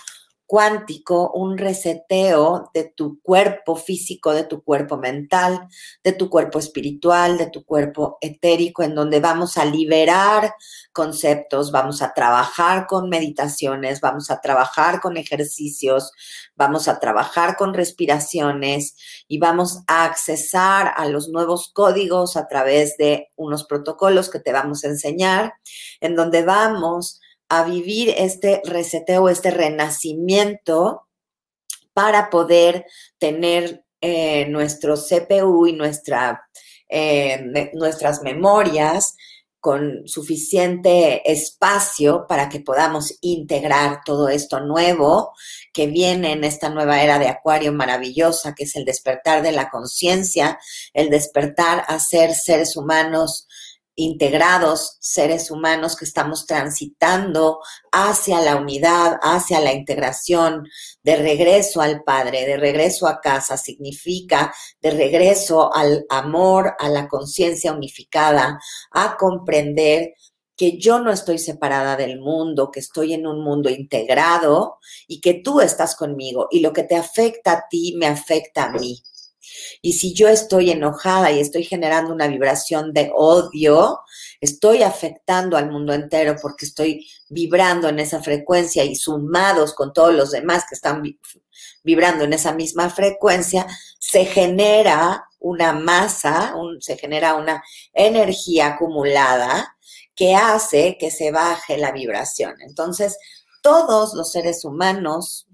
cuántico, 0.50 1.30
un 1.30 1.56
reseteo 1.56 2.72
de 2.74 2.82
tu 2.82 3.20
cuerpo 3.22 3.76
físico, 3.76 4.32
de 4.32 4.42
tu 4.42 4.64
cuerpo 4.64 4.96
mental, 4.96 5.68
de 6.02 6.10
tu 6.10 6.28
cuerpo 6.28 6.58
espiritual, 6.58 7.38
de 7.38 7.48
tu 7.48 7.64
cuerpo 7.64 8.18
etérico, 8.20 8.82
en 8.82 8.96
donde 8.96 9.20
vamos 9.20 9.56
a 9.58 9.64
liberar 9.64 10.52
conceptos, 10.92 11.70
vamos 11.70 12.02
a 12.02 12.14
trabajar 12.14 12.88
con 12.88 13.08
meditaciones, 13.08 14.00
vamos 14.00 14.28
a 14.32 14.40
trabajar 14.40 15.00
con 15.00 15.16
ejercicios, 15.16 16.10
vamos 16.56 16.88
a 16.88 16.98
trabajar 16.98 17.54
con 17.54 17.72
respiraciones 17.72 18.96
y 19.28 19.38
vamos 19.38 19.84
a 19.86 20.04
accesar 20.04 20.92
a 20.96 21.06
los 21.06 21.28
nuevos 21.28 21.70
códigos 21.72 22.36
a 22.36 22.48
través 22.48 22.96
de 22.96 23.28
unos 23.36 23.66
protocolos 23.66 24.28
que 24.28 24.40
te 24.40 24.50
vamos 24.50 24.82
a 24.82 24.88
enseñar, 24.88 25.54
en 26.00 26.16
donde 26.16 26.42
vamos 26.42 27.20
a 27.50 27.64
vivir 27.64 28.14
este 28.16 28.62
reseteo, 28.64 29.28
este 29.28 29.50
renacimiento 29.50 31.08
para 31.92 32.30
poder 32.30 32.86
tener 33.18 33.84
eh, 34.00 34.46
nuestro 34.48 34.94
CPU 34.94 35.66
y 35.66 35.72
nuestra, 35.72 36.48
eh, 36.88 37.70
nuestras 37.74 38.22
memorias 38.22 39.16
con 39.58 40.06
suficiente 40.06 41.30
espacio 41.30 42.24
para 42.26 42.48
que 42.48 42.60
podamos 42.60 43.18
integrar 43.20 44.00
todo 44.06 44.28
esto 44.28 44.60
nuevo 44.60 45.32
que 45.72 45.88
viene 45.88 46.32
en 46.32 46.44
esta 46.44 46.70
nueva 46.70 47.02
era 47.02 47.18
de 47.18 47.28
Acuario 47.28 47.72
maravillosa, 47.72 48.54
que 48.54 48.64
es 48.64 48.76
el 48.76 48.84
despertar 48.84 49.42
de 49.42 49.52
la 49.52 49.68
conciencia, 49.68 50.58
el 50.94 51.10
despertar 51.10 51.84
a 51.88 51.98
ser 51.98 52.32
seres 52.32 52.76
humanos 52.76 53.48
integrados, 54.00 54.96
seres 55.00 55.50
humanos 55.50 55.96
que 55.96 56.04
estamos 56.04 56.46
transitando 56.46 57.60
hacia 57.92 58.40
la 58.40 58.56
unidad, 58.56 59.18
hacia 59.22 59.60
la 59.60 59.72
integración, 59.72 60.66
de 61.02 61.16
regreso 61.16 61.80
al 61.80 62.02
Padre, 62.02 62.46
de 62.46 62.56
regreso 62.56 63.06
a 63.06 63.20
casa, 63.20 63.56
significa 63.56 64.52
de 64.80 64.90
regreso 64.90 65.74
al 65.74 66.04
amor, 66.08 66.74
a 66.78 66.88
la 66.88 67.08
conciencia 67.08 67.72
unificada, 67.72 68.58
a 68.90 69.16
comprender 69.16 70.14
que 70.56 70.78
yo 70.78 70.98
no 70.98 71.10
estoy 71.10 71.38
separada 71.38 71.96
del 71.96 72.20
mundo, 72.20 72.70
que 72.70 72.80
estoy 72.80 73.14
en 73.14 73.26
un 73.26 73.42
mundo 73.42 73.70
integrado 73.70 74.78
y 75.08 75.22
que 75.22 75.34
tú 75.34 75.62
estás 75.62 75.96
conmigo 75.96 76.48
y 76.50 76.60
lo 76.60 76.74
que 76.74 76.82
te 76.82 76.96
afecta 76.96 77.52
a 77.52 77.64
ti 77.70 77.94
me 77.96 78.06
afecta 78.06 78.64
a 78.64 78.70
mí. 78.72 79.02
Y 79.82 79.94
si 79.94 80.14
yo 80.14 80.28
estoy 80.28 80.70
enojada 80.70 81.30
y 81.30 81.40
estoy 81.40 81.64
generando 81.64 82.12
una 82.12 82.26
vibración 82.26 82.92
de 82.92 83.10
odio, 83.14 84.00
estoy 84.40 84.82
afectando 84.82 85.56
al 85.56 85.70
mundo 85.70 85.92
entero 85.92 86.36
porque 86.40 86.66
estoy 86.66 87.06
vibrando 87.28 87.88
en 87.88 87.98
esa 87.98 88.22
frecuencia 88.22 88.84
y 88.84 88.96
sumados 88.96 89.74
con 89.74 89.92
todos 89.92 90.14
los 90.14 90.30
demás 90.30 90.64
que 90.68 90.74
están 90.74 91.02
vibrando 91.82 92.24
en 92.24 92.32
esa 92.32 92.52
misma 92.52 92.90
frecuencia, 92.90 93.66
se 93.98 94.24
genera 94.24 95.26
una 95.38 95.72
masa, 95.72 96.54
se 96.80 96.96
genera 96.96 97.34
una 97.34 97.62
energía 97.92 98.68
acumulada 98.68 99.76
que 100.14 100.34
hace 100.34 100.98
que 100.98 101.10
se 101.10 101.30
baje 101.30 101.78
la 101.78 101.92
vibración. 101.92 102.54
Entonces, 102.60 103.16
todos 103.62 104.14
los 104.14 104.30
seres 104.32 104.64
humanos 104.64 105.46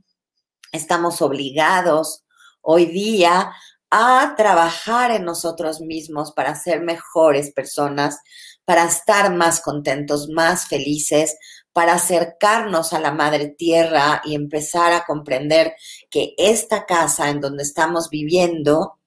estamos 0.72 1.22
obligados 1.22 2.25
hoy 2.62 2.86
día 2.86 3.52
a 3.90 4.35
trabajar 4.37 5.11
en 5.12 5.25
nosotros 5.25 5.81
mismos 5.81 6.33
para 6.33 6.55
ser 6.55 6.83
mejores 6.83 7.52
personas, 7.52 8.19
para 8.64 8.85
estar 8.85 9.35
más 9.35 9.61
contentos, 9.61 10.28
más 10.28 10.66
felices, 10.66 11.37
para 11.73 11.95
acercarnos 11.95 12.93
a 12.93 13.00
la 13.00 13.12
madre 13.12 13.49
tierra 13.49 14.23
y 14.25 14.35
empezar 14.35 14.93
a 14.93 15.05
comprender 15.05 15.75
que 16.11 16.35
esta 16.38 16.87
casa 16.87 17.28
en 17.31 17.40
donde 17.40 17.62
estamos 17.62 18.09
viviendo 18.11 18.99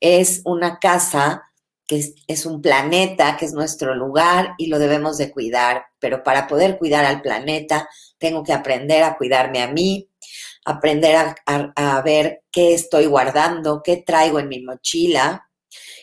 es 0.00 0.40
una 0.44 0.78
casa 0.78 1.52
que 1.86 2.14
es, 2.26 2.46
un 2.46 2.62
planeta, 2.62 3.36
que 3.36 3.44
es 3.44 3.52
nuestro 3.52 3.94
lugar 3.94 4.54
y 4.56 4.68
lo 4.68 4.78
debemos 4.78 5.18
de 5.18 5.30
cuidar. 5.30 5.86
Pero 5.98 6.22
para 6.22 6.46
poder 6.46 6.78
cuidar 6.78 7.04
al 7.04 7.20
planeta, 7.20 7.88
tengo 8.18 8.42
que 8.44 8.52
aprender 8.52 9.02
a 9.02 9.16
cuidarme 9.16 9.60
a 9.60 9.66
mí, 9.66 10.08
aprender 10.64 11.34
a, 11.46 12.02
ver 12.02 12.42
qué 12.50 12.74
estoy 12.74 13.06
guardando, 13.06 13.82
qué 13.82 13.96
traigo 13.98 14.38
en 14.38 14.48
mi 14.48 14.62
mochila 14.62 15.48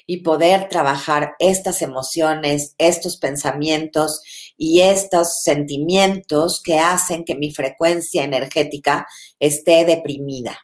y 0.06 0.18
poder 0.18 0.70
trabajar 0.70 1.36
estas 1.40 1.82
emociones, 1.82 2.74
estos 2.78 3.18
pensamientos 3.18 4.22
y 4.58 4.82
estos 4.82 5.42
sentimientos 5.44 6.62
que 6.64 6.80
hacen 6.80 7.24
que 7.24 7.36
mi 7.36 7.54
frecuencia 7.54 8.24
energética 8.24 9.08
esté 9.40 9.86
deprimida. 9.86 10.60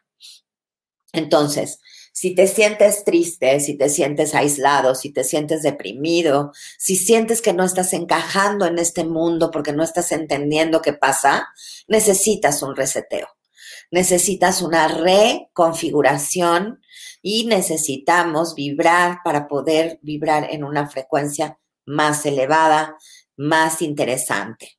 Entonces, 1.14 1.80
si 2.12 2.34
te 2.34 2.48
sientes 2.48 3.04
triste, 3.04 3.60
si 3.60 3.78
te 3.78 3.90
sientes 3.90 4.34
aislado, 4.34 4.96
si 4.96 5.12
te 5.14 5.24
sientes 5.24 5.62
deprimido, 5.62 6.52
si 6.78 6.96
sientes 6.96 7.42
que 7.42 7.54
no 7.54 7.64
estás 7.64 7.94
encajando 7.94 8.66
en 8.66 8.80
este 8.80 9.04
mundo 9.04 9.52
porque 9.52 9.74
no 9.74 9.84
estás 9.84 10.12
entendiendo 10.12 10.82
qué 10.82 10.94
pasa, 10.94 11.48
necesitas 11.88 12.62
un 12.64 12.76
reseteo 12.76 13.28
necesitas 13.92 14.62
una 14.62 14.88
reconfiguración 14.88 16.82
y 17.22 17.46
necesitamos 17.46 18.56
vibrar 18.56 19.20
para 19.24 19.48
poder 19.48 20.00
vibrar 20.02 20.48
en 20.52 20.64
una 20.64 20.88
frecuencia 20.88 21.58
más 21.86 22.26
elevada, 22.26 22.98
más 23.38 23.82
interesante. 23.82 24.78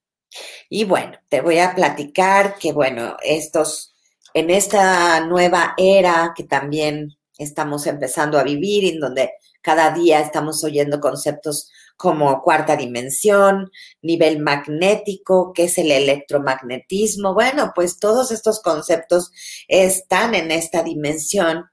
Y 0.69 0.85
bueno, 0.85 1.19
te 1.29 1.41
voy 1.41 1.59
a 1.59 1.75
platicar 1.75 2.57
que, 2.59 2.73
bueno, 2.73 3.17
estos, 3.23 3.95
en 4.35 4.51
esta 4.51 5.21
nueva 5.21 5.75
era 5.77 6.33
que 6.37 6.45
también 6.45 7.17
estamos 7.39 7.87
empezando 7.87 8.39
a 8.39 8.45
vivir, 8.45 8.85
en 8.85 9.01
donde 9.01 9.33
cada 9.63 9.91
día 9.91 10.21
estamos 10.21 10.63
oyendo 10.65 11.01
conceptos 11.01 11.71
como 11.97 12.43
cuarta 12.43 12.77
dimensión, 12.77 13.71
nivel 14.03 14.41
magnético, 14.41 15.53
qué 15.55 15.65
es 15.65 15.79
el 15.79 15.91
electromagnetismo. 15.91 17.35
Bueno, 17.35 17.73
pues 17.75 17.99
todos 17.99 18.31
estos 18.31 18.61
conceptos 18.61 19.33
están 19.69 20.35
en 20.35 20.51
esta 20.51 20.83
dimensión 20.83 21.65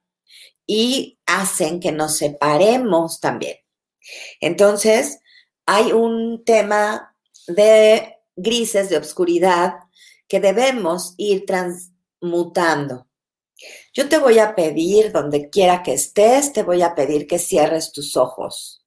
y 0.65 1.19
hacen 1.25 1.79
que 1.79 1.91
nos 1.91 2.17
separemos 2.17 3.19
también. 3.19 3.57
Entonces, 4.39 5.19
hay 5.65 5.91
un 5.91 6.43
tema 6.45 7.15
de 7.47 8.15
grises, 8.35 8.89
de 8.89 8.97
obscuridad, 8.97 9.73
que 10.27 10.39
debemos 10.39 11.15
ir 11.17 11.45
transmutando. 11.45 13.07
Yo 13.93 14.09
te 14.09 14.17
voy 14.17 14.39
a 14.39 14.55
pedir, 14.55 15.11
donde 15.11 15.49
quiera 15.49 15.83
que 15.83 15.93
estés, 15.93 16.53
te 16.53 16.63
voy 16.63 16.81
a 16.81 16.95
pedir 16.95 17.27
que 17.27 17.39
cierres 17.39 17.91
tus 17.91 18.17
ojos 18.17 18.82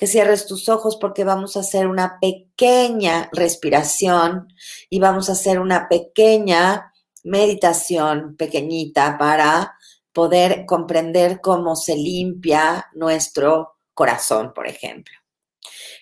que 0.00 0.06
cierres 0.06 0.46
tus 0.46 0.70
ojos 0.70 0.96
porque 0.98 1.24
vamos 1.24 1.58
a 1.58 1.60
hacer 1.60 1.86
una 1.86 2.18
pequeña 2.22 3.28
respiración 3.32 4.48
y 4.88 4.98
vamos 4.98 5.28
a 5.28 5.32
hacer 5.32 5.60
una 5.60 5.90
pequeña 5.90 6.94
meditación 7.22 8.34
pequeñita 8.38 9.18
para 9.18 9.76
poder 10.14 10.64
comprender 10.64 11.42
cómo 11.42 11.76
se 11.76 11.96
limpia 11.96 12.88
nuestro 12.94 13.74
corazón, 13.92 14.54
por 14.54 14.66
ejemplo. 14.66 15.12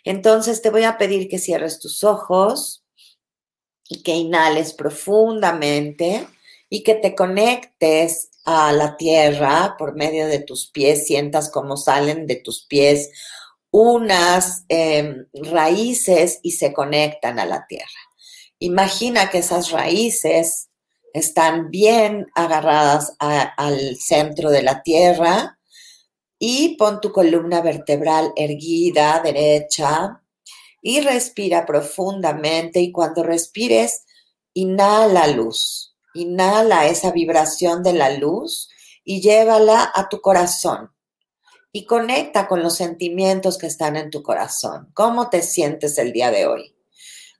Entonces 0.04 0.62
te 0.62 0.70
voy 0.70 0.84
a 0.84 0.96
pedir 0.96 1.28
que 1.28 1.40
cierres 1.40 1.80
tus 1.80 2.04
ojos 2.04 2.84
y 3.88 4.04
que 4.04 4.14
inhales 4.14 4.74
profundamente 4.74 6.24
y 6.68 6.84
que 6.84 6.94
te 6.94 7.16
conectes 7.16 8.30
a 8.44 8.72
la 8.72 8.96
tierra 8.96 9.74
por 9.76 9.96
medio 9.96 10.28
de 10.28 10.38
tus 10.38 10.70
pies, 10.70 11.04
sientas 11.04 11.50
cómo 11.50 11.76
salen 11.76 12.28
de 12.28 12.36
tus 12.36 12.64
pies 12.64 13.10
unas 13.70 14.64
em, 14.68 15.26
raíces 15.34 16.40
y 16.42 16.52
se 16.52 16.72
conectan 16.72 17.38
a 17.38 17.46
la 17.46 17.66
tierra. 17.66 18.00
Imagina 18.58 19.30
que 19.30 19.38
esas 19.38 19.70
raíces 19.70 20.68
están 21.12 21.70
bien 21.70 22.26
agarradas 22.34 23.14
al 23.18 23.96
centro 23.96 24.50
de 24.50 24.62
la 24.62 24.82
tierra 24.82 25.58
y 26.38 26.76
pon 26.76 27.00
tu 27.00 27.12
columna 27.12 27.60
vertebral 27.60 28.32
erguida, 28.36 29.20
derecha, 29.22 30.22
y 30.80 31.00
respira 31.00 31.66
profundamente 31.66 32.80
y 32.80 32.92
cuando 32.92 33.22
respires, 33.22 34.04
inhala 34.54 35.26
luz, 35.26 35.96
inhala 36.14 36.86
esa 36.86 37.10
vibración 37.10 37.82
de 37.82 37.92
la 37.92 38.10
luz 38.10 38.68
y 39.04 39.20
llévala 39.20 39.90
a 39.94 40.08
tu 40.08 40.20
corazón 40.20 40.92
y 41.72 41.86
conecta 41.86 42.48
con 42.48 42.62
los 42.62 42.76
sentimientos 42.76 43.58
que 43.58 43.66
están 43.66 43.96
en 43.96 44.10
tu 44.10 44.22
corazón. 44.22 44.90
¿Cómo 44.94 45.28
te 45.28 45.42
sientes 45.42 45.98
el 45.98 46.12
día 46.12 46.30
de 46.30 46.46
hoy? 46.46 46.76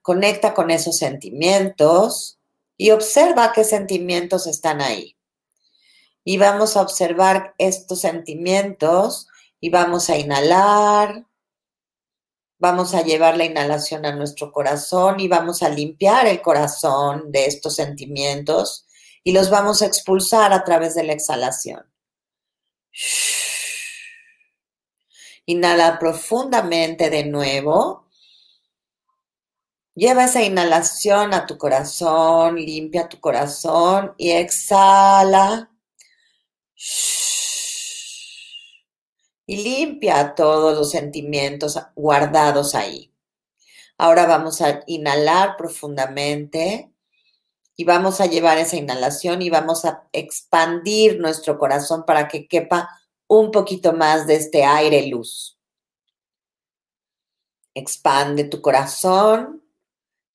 Conecta 0.03 0.55
con 0.55 0.71
esos 0.71 0.99
sentimientos 0.99 2.39
y 2.77 2.91
observa 2.91 3.53
qué 3.53 3.65
sentimientos 3.65 4.47
están 4.47 4.81
ahí. 4.81 5.17
Y 6.25 6.37
vamos 6.37 6.77
a 6.77 6.83
observar 6.83 7.55
estos 7.59 8.01
sentimientos 8.03 9.29
y 9.61 9.71
vamos 9.71 10.11
a 10.11 10.17
inhalar. 10.17 11.27
Vamos 12.59 12.95
a 12.95 13.03
llevar 13.03 13.37
la 13.37 13.45
inhalación 13.45 14.05
a 14.05 14.15
nuestro 14.15 14.53
corazón 14.53 15.21
y 15.21 15.29
vamos 15.29 15.63
a 15.63 15.69
limpiar 15.69 16.27
el 16.27 16.43
corazón 16.43 17.31
de 17.31 17.47
estos 17.47 17.77
sentimientos 17.77 18.87
y 19.23 19.33
los 19.33 19.49
vamos 19.49 19.81
a 19.81 19.87
expulsar 19.87 20.53
a 20.53 20.65
través 20.65 20.95
de 20.95 21.05
la 21.05 21.13
exhalación. 21.13 21.83
Inhala 25.49 25.99
profundamente 25.99 27.09
de 27.09 27.25
nuevo. 27.25 28.07
Lleva 29.95 30.27
esa 30.27 30.43
inhalación 30.43 31.33
a 31.33 31.47
tu 31.47 31.57
corazón, 31.57 32.57
limpia 32.57 33.09
tu 33.09 33.19
corazón 33.19 34.13
y 34.19 34.33
exhala. 34.33 35.71
Y 39.47 39.57
limpia 39.63 40.35
todos 40.35 40.77
los 40.77 40.91
sentimientos 40.91 41.79
guardados 41.97 42.75
ahí. 42.75 43.15
Ahora 43.97 44.27
vamos 44.27 44.61
a 44.61 44.83
inhalar 44.87 45.57
profundamente 45.57 46.93
y 47.75 47.85
vamos 47.85 48.21
a 48.21 48.27
llevar 48.27 48.59
esa 48.59 48.77
inhalación 48.77 49.41
y 49.41 49.49
vamos 49.49 49.87
a 49.87 50.07
expandir 50.13 51.19
nuestro 51.19 51.57
corazón 51.57 52.05
para 52.05 52.29
que 52.29 52.47
quepa 52.47 52.98
un 53.29 53.53
poquito 53.53 53.93
más 53.93 54.27
de 54.27 54.35
este 54.35 54.65
aire 54.65 55.07
luz. 55.07 55.57
Expande 57.75 58.45
tu 58.45 58.61
corazón, 58.61 59.63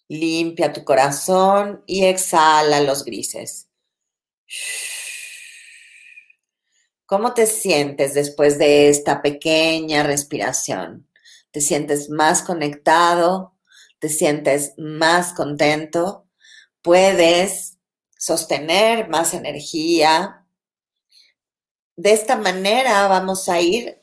limpia 0.08 0.72
tu 0.72 0.86
corazón 0.86 1.84
y 1.86 2.06
exhala 2.06 2.80
los 2.80 3.04
grises. 3.04 3.68
¿Cómo 7.06 7.34
te 7.34 7.48
sientes 7.48 8.14
después 8.14 8.58
de 8.58 8.88
esta 8.88 9.22
pequeña 9.22 10.04
respiración? 10.04 11.10
¿Te 11.52 11.60
sientes 11.60 12.10
más 12.10 12.42
conectado? 12.42 13.58
¿Te 14.00 14.08
sientes 14.08 14.74
más 14.78 15.34
contento? 15.34 16.24
puedes 16.84 17.80
sostener 18.20 19.10
más 19.10 19.34
energía. 19.34 20.43
De 21.96 22.12
esta 22.12 22.38
manera 22.38 23.08
vamos 23.08 23.50
a 23.50 23.62
ir 23.62 24.02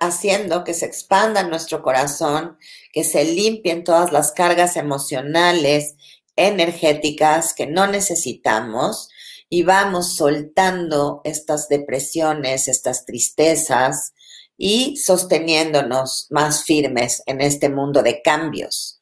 haciendo 0.00 0.64
que 0.64 0.74
se 0.74 0.86
expanda 0.86 1.42
nuestro 1.42 1.82
corazón, 1.82 2.58
que 2.92 3.04
se 3.04 3.24
limpien 3.24 3.84
todas 3.84 4.12
las 4.12 4.32
cargas 4.32 4.76
emocionales, 4.76 5.96
energéticas 6.36 7.54
que 7.54 7.66
no 7.66 7.86
necesitamos 7.86 9.08
y 9.48 9.62
vamos 9.62 10.16
soltando 10.16 11.20
estas 11.24 11.68
depresiones, 11.68 12.68
estas 12.68 13.04
tristezas 13.04 14.12
y 14.56 14.96
sosteniéndonos 14.96 16.26
más 16.30 16.64
firmes 16.64 17.22
en 17.26 17.40
este 17.40 17.68
mundo 17.68 18.02
de 18.02 18.22
cambios 18.22 19.00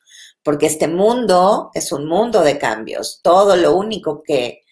porque 0.49 0.65
este 0.65 0.89
mundo 0.89 1.71
es 1.75 1.93
un 1.93 2.07
mundo 2.07 2.43
de 2.43 2.57
cambios. 2.57 3.21
Todo 3.23 3.55
lo 3.55 3.77
único 3.77 4.23
que, 4.23 4.63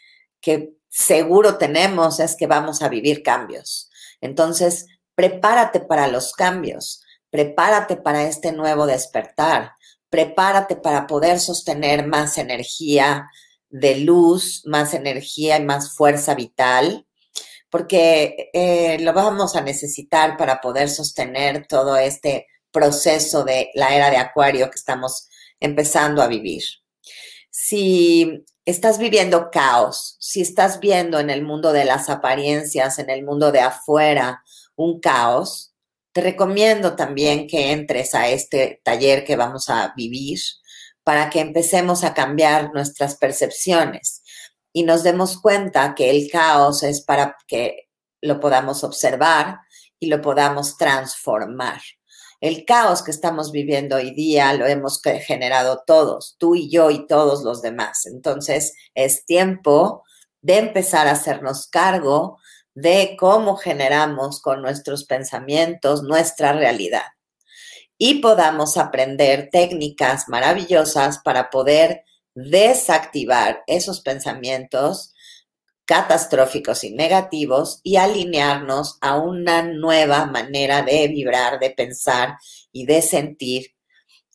que 0.41 0.76
seguro 0.97 1.59
tenemos 1.59 2.21
es 2.21 2.37
que 2.37 2.47
vamos 2.47 2.81
a 2.81 2.89
vivir 2.89 3.23
cambios. 3.23 3.91
Entonces, 4.23 4.87
prepárate 5.15 5.81
para 5.81 6.09
los 6.09 6.33
cambios, 6.33 7.03
prepárate 7.29 7.97
para 7.97 8.25
este 8.25 8.53
nuevo 8.53 8.87
despertar, 8.87 9.73
prepárate 10.09 10.77
para 10.77 11.07
poder 11.07 11.39
sostener 11.39 12.07
más 12.07 12.39
energía 12.39 13.29
de 13.69 13.97
luz, 13.97 14.63
más 14.65 14.95
energía 14.95 15.59
y 15.59 15.65
más 15.65 15.95
fuerza 15.95 16.35
vital, 16.35 17.07
porque 17.69 18.49
eh, 18.55 18.99
lo 19.01 19.13
vamos 19.13 19.55
a 19.55 19.61
necesitar 19.61 20.39
para 20.39 20.63
poder 20.63 20.89
sostener 20.89 21.67
todo 21.67 21.97
este 21.99 22.47
proceso 22.71 23.45
de 23.45 23.71
la 23.75 23.95
era 23.95 24.11
de 24.11 24.17
Acuario 24.17 24.71
que 24.71 24.77
estamos 24.77 25.29
empezando 25.61 26.23
a 26.23 26.27
vivir. 26.27 26.63
Si 27.59 28.45
estás 28.67 28.99
viviendo 28.99 29.51
caos, 29.51 30.19
si 30.21 30.43
estás 30.43 30.79
viendo 30.79 31.19
en 31.19 31.31
el 31.31 31.43
mundo 31.43 31.73
de 31.73 31.87
las 31.87 32.11
apariencias, 32.11 32.99
en 32.99 33.09
el 33.09 33.25
mundo 33.25 33.51
de 33.51 33.61
afuera, 33.61 34.45
un 34.77 35.01
caos, 35.01 35.73
te 36.13 36.21
recomiendo 36.21 36.97
también 36.97 37.47
que 37.47 37.73
entres 37.73 38.15
a 38.15 38.29
este 38.29 38.83
taller 38.85 39.25
que 39.25 39.37
vamos 39.37 39.71
a 39.71 39.95
vivir 39.97 40.39
para 41.03 41.31
que 41.31 41.41
empecemos 41.41 42.05
a 42.05 42.13
cambiar 42.13 42.75
nuestras 42.75 43.17
percepciones 43.17 44.23
y 44.75 44.83
nos 44.83 45.03
demos 45.03 45.41
cuenta 45.41 45.95
que 45.95 46.11
el 46.11 46.31
caos 46.31 46.83
es 46.83 47.01
para 47.01 47.39
que 47.49 47.89
lo 48.21 48.39
podamos 48.39 48.85
observar 48.85 49.61
y 49.99 50.09
lo 50.09 50.21
podamos 50.21 50.77
transformar. 50.77 51.81
El 52.41 52.65
caos 52.65 53.03
que 53.03 53.11
estamos 53.11 53.51
viviendo 53.51 53.97
hoy 53.97 54.11
día 54.11 54.53
lo 54.53 54.67
hemos 54.67 55.01
generado 55.03 55.83
todos, 55.87 56.37
tú 56.39 56.55
y 56.55 56.71
yo 56.71 56.91
y 56.91 57.07
todos 57.07 57.43
los 57.43 57.63
demás. 57.63 58.07
Entonces 58.07 58.75
es 58.95 59.25
tiempo 59.25 60.05
de 60.43 60.59
empezar 60.59 61.09
a 61.09 61.13
hacernos 61.13 61.67
cargo 61.69 62.39
de 62.75 63.17
cómo 63.19 63.57
generamos 63.57 64.41
con 64.41 64.61
nuestros 64.61 65.05
pensamientos 65.05 66.03
nuestra 66.03 66.53
realidad 66.53 67.05
y 67.99 68.21
podamos 68.21 68.77
aprender 68.77 69.49
técnicas 69.51 70.29
maravillosas 70.29 71.19
para 71.21 71.51
poder 71.51 72.05
desactivar 72.35 73.63
esos 73.67 74.03
pensamientos 74.03 75.15
catastróficos 75.87 76.85
y 76.85 76.91
negativos 76.91 77.81
y 77.83 77.97
alinearnos 77.97 78.99
a 79.01 79.17
una 79.17 79.63
nueva 79.63 80.27
manera 80.27 80.83
de 80.83 81.09
vibrar, 81.09 81.59
de 81.59 81.71
pensar 81.71 82.37
y 82.73 82.85
de 82.87 83.01
sentir 83.01 83.69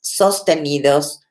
sostenidos 0.02 1.22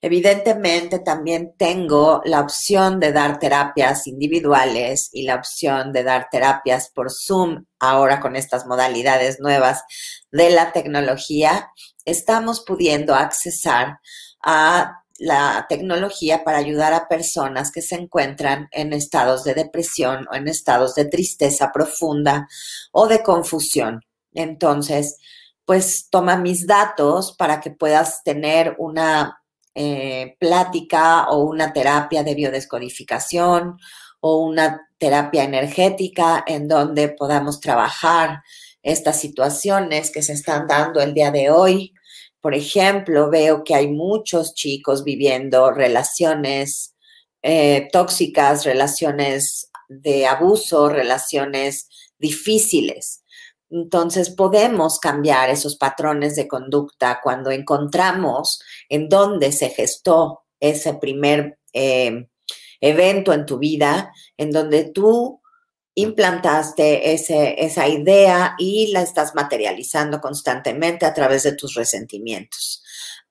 Evidentemente, 0.00 0.98
también 0.98 1.54
tengo 1.56 2.20
la 2.24 2.40
opción 2.40 3.00
de 3.00 3.12
dar 3.12 3.38
terapias 3.38 4.06
individuales 4.06 5.08
y 5.12 5.22
la 5.22 5.36
opción 5.36 5.92
de 5.92 6.04
dar 6.04 6.28
terapias 6.30 6.90
por 6.94 7.10
Zoom 7.10 7.64
ahora 7.78 8.20
con 8.20 8.36
estas 8.36 8.66
modalidades 8.66 9.40
nuevas 9.40 9.82
de 10.30 10.50
la 10.50 10.72
tecnología. 10.72 11.70
Estamos 12.04 12.64
pudiendo 12.64 13.14
accesar 13.14 13.98
a 14.42 15.02
la 15.18 15.66
tecnología 15.68 16.44
para 16.44 16.58
ayudar 16.58 16.92
a 16.92 17.08
personas 17.08 17.72
que 17.72 17.82
se 17.82 17.94
encuentran 17.96 18.68
en 18.70 18.92
estados 18.92 19.44
de 19.44 19.54
depresión 19.54 20.26
o 20.30 20.34
en 20.34 20.48
estados 20.48 20.94
de 20.94 21.06
tristeza 21.06 21.70
profunda 21.72 22.46
o 22.92 23.06
de 23.06 23.22
confusión. 23.22 24.00
Entonces, 24.32 25.16
pues 25.64 26.08
toma 26.10 26.36
mis 26.36 26.66
datos 26.66 27.34
para 27.36 27.60
que 27.60 27.70
puedas 27.70 28.22
tener 28.22 28.76
una 28.78 29.38
eh, 29.78 30.36
plática 30.40 31.28
o 31.28 31.44
una 31.44 31.70
terapia 31.74 32.22
de 32.22 32.34
biodescodificación 32.34 33.76
o 34.20 34.38
una 34.38 34.88
terapia 34.96 35.44
energética 35.44 36.42
en 36.46 36.66
donde 36.66 37.10
podamos 37.10 37.60
trabajar 37.60 38.40
estas 38.82 39.20
situaciones 39.20 40.10
que 40.10 40.22
se 40.22 40.32
están 40.32 40.66
dando 40.66 41.02
el 41.02 41.12
día 41.12 41.30
de 41.30 41.50
hoy. 41.50 41.92
Por 42.40 42.54
ejemplo, 42.54 43.28
veo 43.28 43.64
que 43.64 43.74
hay 43.74 43.88
muchos 43.88 44.54
chicos 44.54 45.04
viviendo 45.04 45.70
relaciones 45.70 46.94
eh, 47.42 47.86
tóxicas, 47.92 48.64
relaciones 48.64 49.68
de 49.90 50.26
abuso, 50.26 50.88
relaciones 50.88 51.90
difíciles. 52.18 53.25
Entonces 53.70 54.30
podemos 54.30 55.00
cambiar 55.00 55.50
esos 55.50 55.76
patrones 55.76 56.36
de 56.36 56.46
conducta 56.46 57.20
cuando 57.22 57.50
encontramos 57.50 58.60
en 58.88 59.08
dónde 59.08 59.52
se 59.52 59.70
gestó 59.70 60.44
ese 60.60 60.94
primer 60.94 61.58
eh, 61.72 62.28
evento 62.80 63.32
en 63.32 63.46
tu 63.46 63.58
vida, 63.58 64.12
en 64.36 64.50
donde 64.50 64.84
tú 64.84 65.40
implantaste 65.94 67.14
ese, 67.14 67.54
esa 67.58 67.88
idea 67.88 68.54
y 68.58 68.92
la 68.92 69.00
estás 69.00 69.34
materializando 69.34 70.20
constantemente 70.20 71.06
a 71.06 71.14
través 71.14 71.42
de 71.42 71.52
tus 71.52 71.74
resentimientos. 71.74 72.84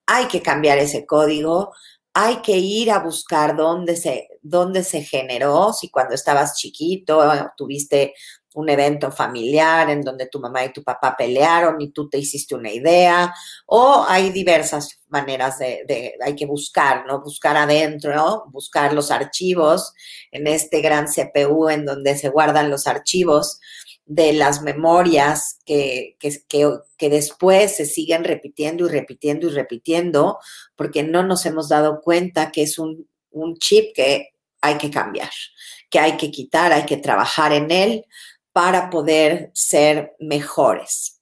Hay 0.06 0.26
que 0.26 0.42
cambiar 0.42 0.78
ese 0.78 1.06
código, 1.06 1.72
hay 2.12 2.36
que 2.36 2.56
ir 2.56 2.90
a 2.90 2.98
buscar 2.98 3.56
dónde 3.56 3.94
se, 3.94 4.28
dónde 4.42 4.82
se 4.82 5.02
generó, 5.02 5.72
si 5.72 5.90
cuando 5.90 6.14
estabas 6.14 6.56
chiquito 6.56 7.22
tuviste 7.56 8.14
un 8.56 8.70
evento 8.70 9.12
familiar 9.12 9.90
en 9.90 10.00
donde 10.00 10.28
tu 10.28 10.40
mamá 10.40 10.64
y 10.64 10.72
tu 10.72 10.82
papá 10.82 11.14
pelearon 11.16 11.78
y 11.80 11.90
tú 11.90 12.08
te 12.08 12.18
hiciste 12.18 12.54
una 12.54 12.72
idea, 12.72 13.34
o 13.66 14.04
hay 14.08 14.30
diversas 14.30 14.98
maneras 15.08 15.58
de, 15.58 16.14
hay 16.24 16.34
que 16.34 16.46
buscar, 16.46 17.04
¿no? 17.06 17.20
Buscar 17.20 17.56
adentro, 17.56 18.44
buscar 18.50 18.94
los 18.94 19.10
archivos 19.10 19.92
en 20.32 20.46
este 20.46 20.80
gran 20.80 21.06
CPU 21.06 21.68
en 21.68 21.84
donde 21.84 22.16
se 22.16 22.30
guardan 22.30 22.70
los 22.70 22.86
archivos 22.86 23.60
de 24.06 24.32
las 24.32 24.62
memorias 24.62 25.58
que, 25.66 26.16
que, 26.18 26.34
que, 26.96 27.10
después 27.10 27.76
se 27.76 27.84
siguen 27.84 28.24
repitiendo 28.24 28.86
y 28.86 28.88
repitiendo 28.88 29.48
y 29.48 29.50
repitiendo, 29.50 30.38
porque 30.76 31.02
no 31.02 31.22
nos 31.24 31.44
hemos 31.44 31.68
dado 31.68 32.00
cuenta 32.00 32.50
que 32.52 32.62
es 32.62 32.78
un, 32.78 33.06
un 33.32 33.58
chip 33.58 33.94
que 33.94 34.30
hay 34.62 34.78
que 34.78 34.90
cambiar, 34.90 35.30
que 35.90 35.98
hay 35.98 36.16
que 36.16 36.30
quitar, 36.30 36.72
hay 36.72 36.86
que 36.86 36.96
trabajar 36.96 37.52
en 37.52 37.70
él 37.70 38.06
para 38.56 38.88
poder 38.88 39.50
ser 39.52 40.16
mejores. 40.18 41.20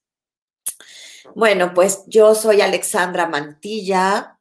Bueno, 1.35 1.73
pues 1.73 2.05
yo 2.07 2.33
soy 2.33 2.61
Alexandra 2.61 3.27
Mantilla, 3.27 4.39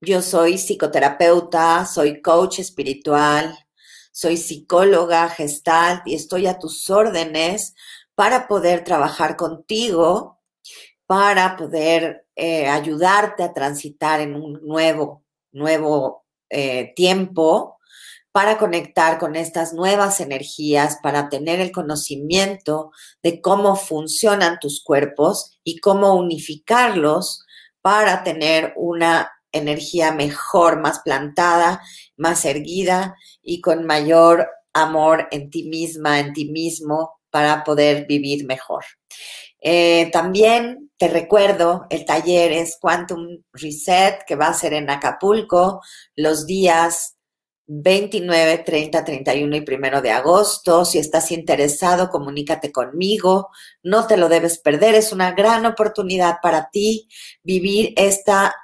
yo 0.00 0.22
soy 0.22 0.56
psicoterapeuta, 0.56 1.84
soy 1.86 2.22
coach 2.22 2.60
espiritual, 2.60 3.58
soy 4.12 4.36
psicóloga 4.36 5.28
gestal 5.28 6.02
y 6.04 6.14
estoy 6.14 6.46
a 6.46 6.56
tus 6.56 6.88
órdenes 6.88 7.74
para 8.14 8.46
poder 8.46 8.84
trabajar 8.84 9.34
contigo, 9.34 10.40
para 11.04 11.56
poder 11.56 12.28
eh, 12.36 12.68
ayudarte 12.68 13.42
a 13.42 13.52
transitar 13.52 14.20
en 14.20 14.36
un 14.36 14.64
nuevo, 14.64 15.24
nuevo 15.50 16.24
eh, 16.48 16.92
tiempo, 16.94 17.75
para 18.36 18.58
conectar 18.58 19.16
con 19.16 19.34
estas 19.34 19.72
nuevas 19.72 20.20
energías, 20.20 20.98
para 21.02 21.30
tener 21.30 21.58
el 21.58 21.72
conocimiento 21.72 22.90
de 23.22 23.40
cómo 23.40 23.76
funcionan 23.76 24.58
tus 24.60 24.84
cuerpos 24.84 25.58
y 25.64 25.80
cómo 25.80 26.12
unificarlos 26.12 27.46
para 27.80 28.24
tener 28.24 28.74
una 28.76 29.32
energía 29.52 30.12
mejor, 30.12 30.82
más 30.82 30.98
plantada, 30.98 31.80
más 32.18 32.44
erguida 32.44 33.14
y 33.40 33.62
con 33.62 33.86
mayor 33.86 34.50
amor 34.74 35.28
en 35.30 35.48
ti 35.48 35.70
misma, 35.70 36.20
en 36.20 36.34
ti 36.34 36.50
mismo, 36.50 37.18
para 37.30 37.64
poder 37.64 38.04
vivir 38.06 38.44
mejor. 38.44 38.84
Eh, 39.62 40.10
también 40.12 40.90
te 40.98 41.08
recuerdo, 41.08 41.86
el 41.88 42.04
taller 42.04 42.52
es 42.52 42.76
Quantum 42.78 43.42
Reset, 43.54 44.24
que 44.26 44.36
va 44.36 44.48
a 44.48 44.54
ser 44.54 44.74
en 44.74 44.90
Acapulco 44.90 45.80
los 46.14 46.46
días 46.46 47.15
29, 47.68 48.58
30, 48.58 49.04
31 49.04 49.56
y 49.56 49.64
1 49.66 50.02
de 50.02 50.10
agosto. 50.10 50.84
Si 50.84 50.98
estás 50.98 51.32
interesado, 51.32 52.10
comunícate 52.10 52.70
conmigo. 52.70 53.48
No 53.82 54.06
te 54.06 54.16
lo 54.16 54.28
debes 54.28 54.58
perder. 54.58 54.94
Es 54.94 55.10
una 55.12 55.32
gran 55.32 55.66
oportunidad 55.66 56.36
para 56.42 56.70
ti 56.70 57.08
vivir 57.42 57.92
esta, 57.96 58.54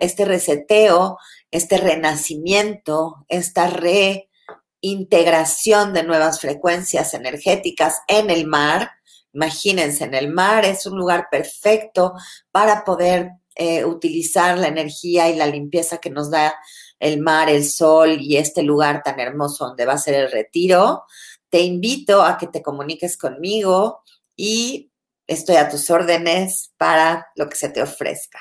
este 0.00 0.24
reseteo, 0.24 1.18
este 1.50 1.76
renacimiento, 1.76 3.26
esta 3.28 3.68
reintegración 3.68 5.92
de 5.92 6.04
nuevas 6.04 6.40
frecuencias 6.40 7.12
energéticas 7.12 8.00
en 8.08 8.30
el 8.30 8.46
mar. 8.46 8.92
Imagínense, 9.34 10.04
en 10.04 10.14
el 10.14 10.32
mar 10.32 10.64
es 10.64 10.86
un 10.86 10.96
lugar 10.96 11.26
perfecto 11.30 12.14
para 12.50 12.84
poder 12.84 13.32
eh, 13.54 13.84
utilizar 13.84 14.56
la 14.58 14.68
energía 14.68 15.28
y 15.28 15.36
la 15.36 15.46
limpieza 15.46 15.98
que 15.98 16.08
nos 16.10 16.30
da 16.30 16.54
el 16.98 17.20
mar, 17.20 17.50
el 17.50 17.64
sol 17.64 18.18
y 18.20 18.36
este 18.36 18.62
lugar 18.62 19.02
tan 19.02 19.20
hermoso 19.20 19.66
donde 19.66 19.84
va 19.84 19.94
a 19.94 19.98
ser 19.98 20.14
el 20.14 20.30
retiro, 20.30 21.04
te 21.50 21.60
invito 21.60 22.22
a 22.22 22.38
que 22.38 22.46
te 22.46 22.62
comuniques 22.62 23.16
conmigo 23.16 24.02
y 24.34 24.90
estoy 25.26 25.56
a 25.56 25.68
tus 25.68 25.90
órdenes 25.90 26.72
para 26.76 27.26
lo 27.34 27.48
que 27.48 27.56
se 27.56 27.68
te 27.68 27.82
ofrezca. 27.82 28.38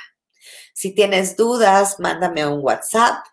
Si 0.73 0.93
tienes 0.93 1.35
dudas, 1.35 1.99
mándame 1.99 2.45
un 2.45 2.59
WhatsApp 2.61 3.25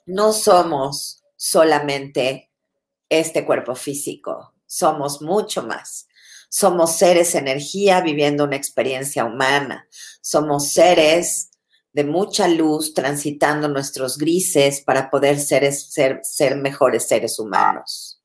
no 0.06 0.32
somos 0.32 1.15
solamente 1.36 2.50
este 3.08 3.44
cuerpo 3.44 3.74
físico. 3.74 4.54
Somos 4.66 5.22
mucho 5.22 5.62
más. 5.62 6.08
Somos 6.48 6.96
seres 6.96 7.34
energía 7.34 8.00
viviendo 8.00 8.44
una 8.44 8.56
experiencia 8.56 9.24
humana. 9.24 9.86
Somos 10.20 10.72
seres 10.72 11.50
de 11.92 12.04
mucha 12.04 12.46
luz 12.48 12.92
transitando 12.92 13.68
nuestros 13.68 14.18
grises 14.18 14.82
para 14.82 15.10
poder 15.10 15.38
ser, 15.38 15.72
ser, 15.72 16.20
ser 16.22 16.56
mejores 16.56 17.08
seres 17.08 17.38
humanos. 17.38 18.20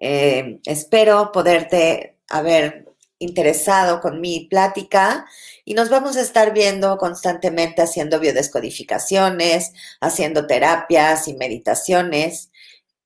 Eh, 0.00 0.60
espero 0.64 1.30
poderte 1.30 2.18
haber 2.30 2.89
interesado 3.20 4.00
con 4.00 4.20
mi 4.20 4.46
plática 4.50 5.26
y 5.64 5.74
nos 5.74 5.90
vamos 5.90 6.16
a 6.16 6.22
estar 6.22 6.52
viendo 6.52 6.96
constantemente 6.96 7.82
haciendo 7.82 8.18
biodescodificaciones, 8.18 9.72
haciendo 10.00 10.46
terapias 10.46 11.28
y 11.28 11.34
meditaciones 11.34 12.50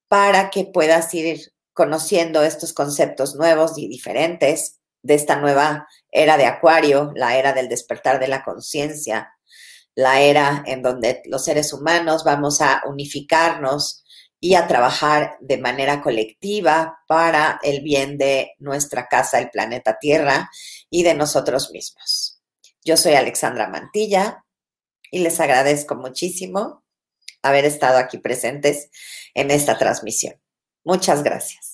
para 0.08 0.50
que 0.50 0.64
puedas 0.64 1.12
ir 1.14 1.52
conociendo 1.72 2.44
estos 2.44 2.72
conceptos 2.72 3.34
nuevos 3.34 3.76
y 3.76 3.88
diferentes 3.88 4.78
de 5.02 5.14
esta 5.14 5.36
nueva 5.36 5.88
era 6.12 6.36
de 6.38 6.46
Acuario, 6.46 7.12
la 7.16 7.36
era 7.36 7.52
del 7.52 7.68
despertar 7.68 8.20
de 8.20 8.28
la 8.28 8.44
conciencia, 8.44 9.34
la 9.96 10.20
era 10.20 10.62
en 10.66 10.82
donde 10.82 11.22
los 11.26 11.44
seres 11.44 11.72
humanos 11.72 12.22
vamos 12.22 12.60
a 12.60 12.82
unificarnos 12.86 14.03
y 14.44 14.56
a 14.56 14.66
trabajar 14.66 15.38
de 15.40 15.56
manera 15.56 16.02
colectiva 16.02 16.98
para 17.08 17.58
el 17.62 17.80
bien 17.80 18.18
de 18.18 18.52
nuestra 18.58 19.06
casa, 19.06 19.38
el 19.38 19.48
planeta 19.48 19.96
Tierra 19.98 20.50
y 20.90 21.02
de 21.02 21.14
nosotros 21.14 21.70
mismos. 21.72 22.42
Yo 22.84 22.98
soy 22.98 23.14
Alexandra 23.14 23.70
Mantilla 23.70 24.44
y 25.10 25.20
les 25.20 25.40
agradezco 25.40 25.94
muchísimo 25.94 26.84
haber 27.40 27.64
estado 27.64 27.96
aquí 27.96 28.18
presentes 28.18 28.90
en 29.32 29.50
esta 29.50 29.78
transmisión. 29.78 30.34
Muchas 30.84 31.22
gracias. 31.22 31.73